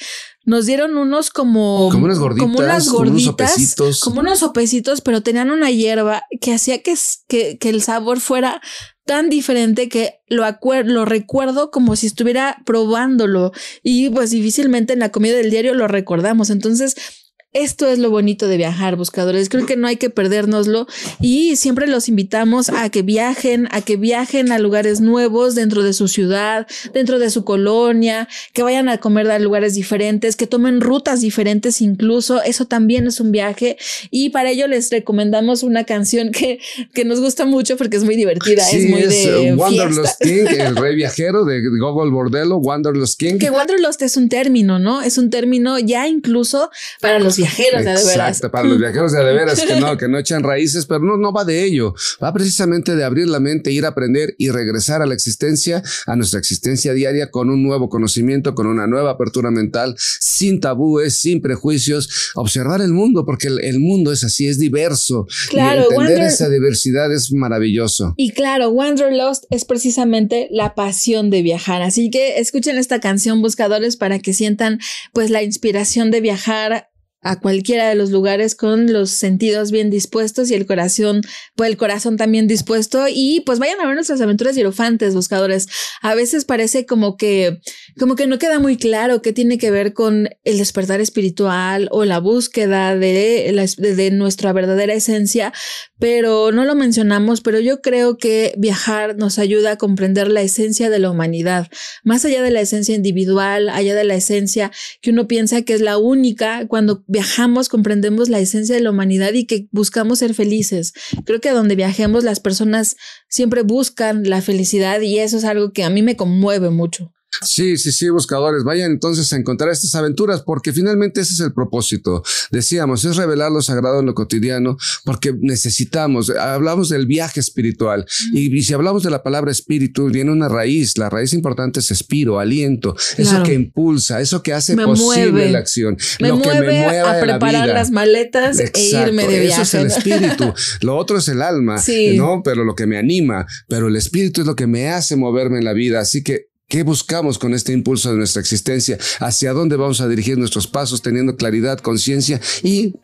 nos 0.46 0.66
dieron 0.66 0.98
unos 0.98 1.30
como 1.30 1.90
como 1.90 2.06
unas 2.06 2.20
gorditas, 2.20 2.46
como 2.46 2.60
unas 2.60 2.90
gorditas, 2.90 2.90
como 2.90 3.10
unos 3.10 3.24
sopecitos, 3.24 4.00
como 4.02 4.20
unos 4.20 4.40
sopecitos, 4.40 5.02
pero 5.02 5.24
tenían 5.24 5.52
una 5.52 5.72
hierba 5.72 6.24
que 6.42 6.54
hacía 6.54 6.82
que, 6.82 6.96
que, 7.28 7.58
que 7.58 7.70
el 7.70 7.82
sabor 7.82 8.20
fuera 8.20 8.62
tan 9.06 9.30
diferente 9.30 9.90
que 9.90 10.22
lo, 10.28 10.46
lo 10.86 11.06
recuerdo 11.06 11.72
como 11.72 11.96
si 11.96 12.08
estuviera 12.08 12.58
probándolo 12.66 13.52
y 13.84 14.10
pues 14.10 14.32
difícilmente 14.32 14.94
en 14.94 15.00
la 15.00 15.10
comida 15.10 15.36
del 15.36 15.52
diario 15.52 15.74
lo 15.74 15.88
recordamos. 15.88 16.50
Entonces, 16.50 17.23
esto 17.54 17.88
es 17.88 18.00
lo 18.00 18.10
bonito 18.10 18.48
de 18.48 18.58
viajar, 18.58 18.96
buscadores. 18.96 19.48
Creo 19.48 19.66
que 19.66 19.78
no 19.78 19.88
hay 19.88 19.98
que 19.98 20.10
perdérnoslo 20.10 20.88
y 21.22 21.56
siempre 21.56 21.88
los 21.88 22.10
invitamos 22.10 22.70
a 22.70 22.90
que 22.90 23.04
viajen, 23.04 23.68
a 23.72 23.82
que 23.82 23.96
viajen 23.96 24.52
a 24.52 24.58
lugares 24.58 25.02
nuevos 25.02 25.54
dentro 25.54 25.84
de 25.84 25.94
su 25.94 26.08
ciudad, 26.08 26.68
dentro 26.94 27.20
de 27.20 27.30
su 27.30 27.44
colonia, 27.44 28.28
que 28.54 28.64
vayan 28.64 28.90
a 28.90 28.98
comer 28.98 29.30
a 29.30 29.38
lugares 29.38 29.76
diferentes, 29.76 30.36
que 30.36 30.48
tomen 30.48 30.82
rutas 30.82 31.22
diferentes 31.22 31.80
incluso. 31.82 32.42
Eso 32.42 32.66
también 32.66 33.06
es 33.06 33.20
un 33.20 33.32
viaje 33.32 33.78
y 34.10 34.32
para 34.32 34.50
ello 34.50 34.68
les 34.68 34.90
recomendamos 34.90 35.62
una 35.62 35.84
canción 35.84 36.32
que, 36.32 36.60
que 36.94 37.06
nos 37.06 37.20
gusta 37.20 37.46
mucho 37.46 37.78
porque 37.78 37.98
es 37.98 38.04
muy 38.04 38.16
divertida, 38.16 38.64
es 38.72 38.90
muy 38.90 39.04
de 39.04 39.54
uh, 39.54 39.58
Wanderlust 39.58 40.22
King, 40.24 40.46
el 40.60 40.76
rey 40.76 40.96
viajero 40.96 41.46
de 41.46 41.62
Gogol 41.80 42.10
Bordello, 42.10 42.58
Wanderlust 42.58 43.20
King. 43.20 43.38
Que 43.38 43.52
Wanderlust 43.52 44.02
es 44.02 44.18
un 44.18 44.28
término, 44.28 44.80
¿no? 44.80 45.04
Es 45.04 45.20
un 45.20 45.30
término 45.30 45.78
ya 45.78 46.08
incluso 46.08 46.72
para 47.00 47.20
los 47.20 47.38
viajeros 47.44 47.86
de, 47.86 47.92
de 47.92 48.06
veras. 48.06 48.38
Exacto, 48.38 48.52
para 48.52 48.68
los 48.68 48.80
viajeros 48.80 49.12
de, 49.12 49.24
de 49.24 49.34
veras 49.34 49.62
que 49.62 49.80
no, 49.80 49.98
que 49.98 50.08
no 50.08 50.18
echan 50.18 50.44
raíces, 50.44 50.86
pero 50.86 51.00
no, 51.00 51.18
no 51.18 51.32
va 51.32 51.46
de 51.46 51.64
ello. 51.64 51.94
Va 52.22 52.34
precisamente 52.34 52.96
de 52.96 53.04
abrir 53.04 53.28
la 53.28 53.40
mente, 53.40 53.72
ir 53.72 53.86
a 53.86 53.90
aprender 53.90 54.36
y 54.38 54.50
regresar 54.50 55.02
a 55.02 55.06
la 55.06 55.14
existencia, 55.14 55.84
a 56.06 56.16
nuestra 56.16 56.40
existencia 56.40 56.94
diaria 56.94 57.32
con 57.32 57.50
un 57.50 57.64
nuevo 57.64 57.90
conocimiento, 57.90 58.56
con 58.56 58.68
una 58.68 58.88
nueva 58.88 59.12
apertura 59.12 59.52
mental, 59.52 59.96
sin 59.98 60.60
tabúes, 60.60 61.20
sin 61.20 61.42
prejuicios, 61.42 62.32
observar 62.36 62.82
el 62.82 62.92
mundo, 62.92 63.26
porque 63.26 63.48
el, 63.48 63.80
mundo 63.80 64.12
es 64.12 64.24
así, 64.24 64.48
es 64.48 64.60
diverso. 64.60 65.28
Claro, 65.50 65.88
y 65.90 65.94
entender 65.94 66.22
esa 66.22 66.50
diversidad 66.50 67.14
es 67.14 67.32
maravilloso. 67.32 68.14
Y 68.18 68.32
claro, 68.32 68.70
Wanderlust 68.70 69.46
es 69.50 69.66
precisamente 69.66 70.48
la 70.52 70.76
pasión 70.76 71.30
de 71.30 71.42
viajar. 71.42 71.82
Así 71.82 72.10
que 72.10 72.40
escuchen 72.40 72.78
esta 72.78 73.00
canción, 73.00 73.42
buscadores, 73.42 73.98
para 73.98 74.20
que 74.20 74.34
sientan 74.34 74.80
pues 75.14 75.30
la 75.30 75.44
inspiración 75.44 76.12
de 76.12 76.22
viajar 76.22 76.93
a 77.24 77.40
cualquiera 77.40 77.90
de 77.90 77.96
los 77.96 78.12
lugares 78.12 78.56
con 78.56 78.92
los 78.92 79.10
sentidos 79.10 79.72
bien 79.72 79.90
dispuestos 79.90 80.52
y 80.52 80.56
el 80.56 80.66
corazón, 80.66 81.22
pues 81.56 81.70
el 81.70 81.78
corazón 81.78 82.18
también 82.18 82.48
dispuesto 82.48 83.06
y 83.10 83.42
pues 83.46 83.60
vayan 83.60 83.80
a 83.80 83.86
ver 83.86 83.96
nuestras 83.96 84.22
aventuras 84.22 84.56
hierofantes, 84.56 85.16
buscadores. 85.16 85.68
A 86.02 86.16
veces 86.16 86.46
parece 86.46 86.86
como 86.86 87.18
que, 87.18 87.60
como 88.00 88.16
que 88.16 88.28
no 88.28 88.40
queda 88.40 88.60
muy 88.60 88.78
claro 88.78 89.22
qué 89.22 89.34
tiene 89.34 89.58
que 89.58 89.72
ver 89.72 89.94
con 89.94 90.30
el 90.44 90.58
despertar 90.58 91.02
espiritual 91.02 91.90
o 91.92 92.06
la 92.06 92.20
búsqueda 92.20 92.96
de, 92.96 93.68
de 93.78 94.12
nuestra 94.12 94.54
verdadera 94.54 94.94
esencia, 94.94 95.54
pero 96.00 96.52
no 96.52 96.66
lo 96.66 96.76
mencionamos, 96.76 97.42
pero 97.42 97.60
yo 97.60 97.82
creo 97.82 98.18
que 98.18 98.54
viajar 98.58 99.16
nos 99.18 99.40
ayuda 99.40 99.72
a 99.72 99.78
comprender 99.78 100.30
la 100.30 100.42
esencia 100.42 100.90
de 100.90 101.00
la 101.00 101.12
humanidad, 101.12 101.70
más 102.04 102.26
allá 102.26 102.42
de 102.42 102.52
la 102.52 102.62
esencia 102.62 102.96
individual, 102.96 103.70
allá 103.70 103.96
de 103.96 104.04
la 104.04 104.16
esencia 104.16 104.72
que 105.02 105.12
uno 105.12 105.28
piensa 105.28 105.62
que 105.62 105.74
es 105.74 105.82
la 105.82 105.98
única 105.98 106.68
cuando 106.68 107.04
viajamos, 107.08 107.70
comprendemos 107.70 108.30
la 108.30 108.40
esencia 108.40 108.76
de 108.76 108.82
la 108.82 108.92
humanidad 108.92 109.34
y 109.34 109.46
que 109.46 109.68
buscamos 109.72 110.20
ser 110.20 110.34
felices. 110.34 110.94
Creo 111.26 111.42
que 111.42 111.50
a 111.50 111.54
donde 111.54 111.76
viajemos 111.76 112.24
las 112.24 112.40
personas 112.40 112.98
siempre 113.28 113.62
buscan 113.62 114.30
la 114.30 114.42
felicidad 114.42 115.02
y 115.02 115.20
eso 115.20 115.38
es 115.38 115.44
algo 115.44 115.72
que 115.72 115.84
a 115.84 115.90
mí 115.90 116.02
me 116.02 116.16
conmueve 116.16 116.70
mucho. 116.70 117.12
Sí, 117.42 117.78
sí, 117.78 117.92
sí, 117.92 118.10
buscadores, 118.10 118.64
vayan 118.64 118.92
entonces 118.92 119.32
a 119.34 119.38
encontrar 119.38 119.72
estas 119.72 119.96
aventuras 119.96 120.42
porque 120.42 120.74
finalmente 120.74 121.22
ese 121.22 121.34
es 121.34 121.40
el 121.40 121.54
propósito. 121.54 122.24
Decíamos, 122.52 123.06
es 123.06 123.16
revelar 123.16 123.52
lo 123.52 123.62
sagrado 123.62 124.00
en 124.00 124.06
lo 124.06 124.14
cotidiano 124.14 124.78
porque 125.06 125.34
necesitamos, 125.40 126.30
hablamos 126.30 126.90
del 126.90 127.06
viaje 127.06 127.40
espiritual 127.40 128.06
y, 128.32 128.62
si 128.64 128.74
hablamos 128.74 129.04
de 129.04 129.10
la 129.10 129.24
palabra 129.24 129.52
espíritu, 129.52 130.10
viene 130.10 130.32
una 130.32 130.48
raíz, 130.48 130.98
la 130.98 131.10
raíz 131.10 131.34
importante 131.34 131.80
es 131.80 131.92
espiro, 131.92 132.40
aliento, 132.40 132.96
eso 133.18 133.44
que 133.44 133.54
impulsa, 133.54 134.22
eso 134.22 134.42
que 134.44 134.54
hace 134.54 134.76
posible 134.76 135.52
la 135.52 135.60
acción, 135.60 135.98
me 136.20 136.30
lo 136.30 136.38
mueve 136.38 136.54
que 136.54 136.66
me 136.66 136.82
mueve 136.84 137.00
a 137.00 137.20
preparar 137.20 137.68
las 137.70 137.92
maletas 137.92 138.60
e 138.60 138.72
irme 138.76 139.28
de 139.28 139.40
viaje. 139.42 139.62
Eso 139.62 139.62
es 139.62 139.74
el 139.74 139.88
espíritu, 139.88 140.54
lo 140.82 140.98
otro 140.98 141.18
es 141.18 141.28
el 141.28 141.42
alma, 141.42 141.82
¿no? 142.16 142.42
Pero 142.44 142.64
lo 142.64 142.76
que 142.76 142.88
me 142.88 142.98
anima, 142.98 143.46
pero 143.68 143.88
el 143.88 143.96
espíritu 143.96 144.42
es 144.42 144.48
lo 144.48 144.56
que 144.56 144.68
me 144.68 144.90
hace 144.90 145.16
moverme 145.16 145.60
en 145.60 145.66
la 145.66 145.74
vida, 145.74 146.00
así 146.00 146.24
que 146.24 146.53
¿Qué 146.74 146.82
buscamos 146.82 147.38
con 147.38 147.54
este 147.54 147.72
impulso 147.72 148.10
de 148.10 148.18
nuestra 148.18 148.40
existencia? 148.40 148.98
¿Hacia 149.20 149.54
dónde 149.54 149.76
vamos 149.76 150.02
a 150.02 150.08
dirigir 150.08 150.40
nuestros 150.40 150.66
pasos 150.66 151.04
teniendo 151.04 151.36
claridad, 151.36 151.78
conciencia 151.78 152.42
y 152.64 152.96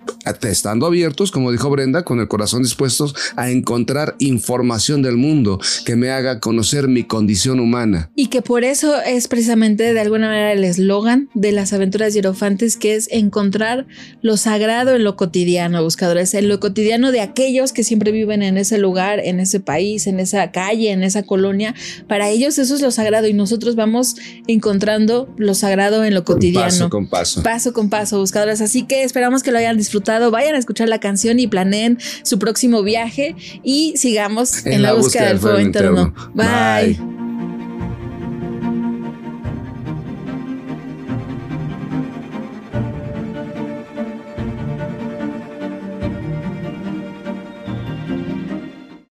estando 0.42 0.88
abiertos, 0.88 1.30
como 1.30 1.52
dijo 1.52 1.70
Brenda, 1.70 2.04
con 2.04 2.20
el 2.20 2.28
corazón 2.28 2.64
dispuestos 2.64 3.14
a 3.36 3.52
encontrar 3.52 4.16
información 4.18 5.04
del 5.04 5.18
mundo 5.18 5.60
que 5.86 5.96
me 5.96 6.10
haga 6.10 6.40
conocer 6.40 6.88
mi 6.88 7.04
condición 7.04 7.60
humana? 7.60 8.10
Y 8.16 8.30
que 8.30 8.42
por 8.42 8.64
eso 8.64 9.00
es 9.04 9.28
precisamente 9.28 9.94
de 9.94 10.00
alguna 10.00 10.30
manera 10.30 10.52
el 10.52 10.64
eslogan 10.64 11.30
de 11.36 11.52
las 11.52 11.72
aventuras 11.72 12.16
hierofantes, 12.16 12.76
que 12.76 12.96
es 12.96 13.08
encontrar 13.12 13.86
lo 14.24 14.38
sagrado 14.38 14.96
en 14.96 15.04
lo 15.04 15.16
cotidiano, 15.16 15.84
buscadores, 15.84 16.34
en 16.34 16.48
lo 16.48 16.60
cotidiano 16.60 17.12
de 17.12 17.22
aquellos 17.22 17.72
que 17.72 17.84
siempre 17.84 18.12
viven 18.12 18.42
en 18.42 18.58
ese 18.58 18.80
lugar, 18.80 19.20
en 19.20 19.40
ese 19.40 19.60
país, 19.60 20.08
en 20.08 20.20
esa 20.20 20.52
calle, 20.52 20.90
en 20.90 21.04
esa 21.04 21.22
colonia. 21.22 21.76
Para 22.08 22.30
ellos 22.30 22.58
eso 22.58 22.74
es 22.74 22.82
lo 22.82 22.90
sagrado 22.90 23.28
y 23.28 23.34
nosotros 23.34 23.59
nosotros 23.60 23.76
vamos 23.76 24.16
encontrando 24.48 25.28
lo 25.36 25.54
sagrado 25.54 26.06
en 26.06 26.14
lo 26.14 26.24
cotidiano. 26.24 26.66
Paso 26.66 26.90
con 26.90 27.08
paso. 27.08 27.44
Paso 27.44 27.74
con 27.74 27.90
paso, 27.90 28.18
buscadores. 28.18 28.62
Así 28.62 28.84
que 28.84 29.04
esperamos 29.04 29.44
que 29.44 29.52
lo 29.52 29.58
hayan 29.58 29.76
disfrutado. 29.78 30.32
Vayan 30.32 30.56
a 30.56 30.60
escuchar 30.60 30.88
la 30.88 31.02
canción 31.02 31.40
y 31.40 31.48
planeen 31.48 31.98
su 32.24 32.40
próximo 32.40 32.84
viaje 32.84 33.36
y 33.62 33.98
sigamos 33.98 34.66
en, 34.66 34.82
la, 34.82 34.94
búsqueda, 34.94 35.28
del 35.28 35.40
fuego 35.40 35.60
interno. 35.60 36.14
Bye. 36.34 37.19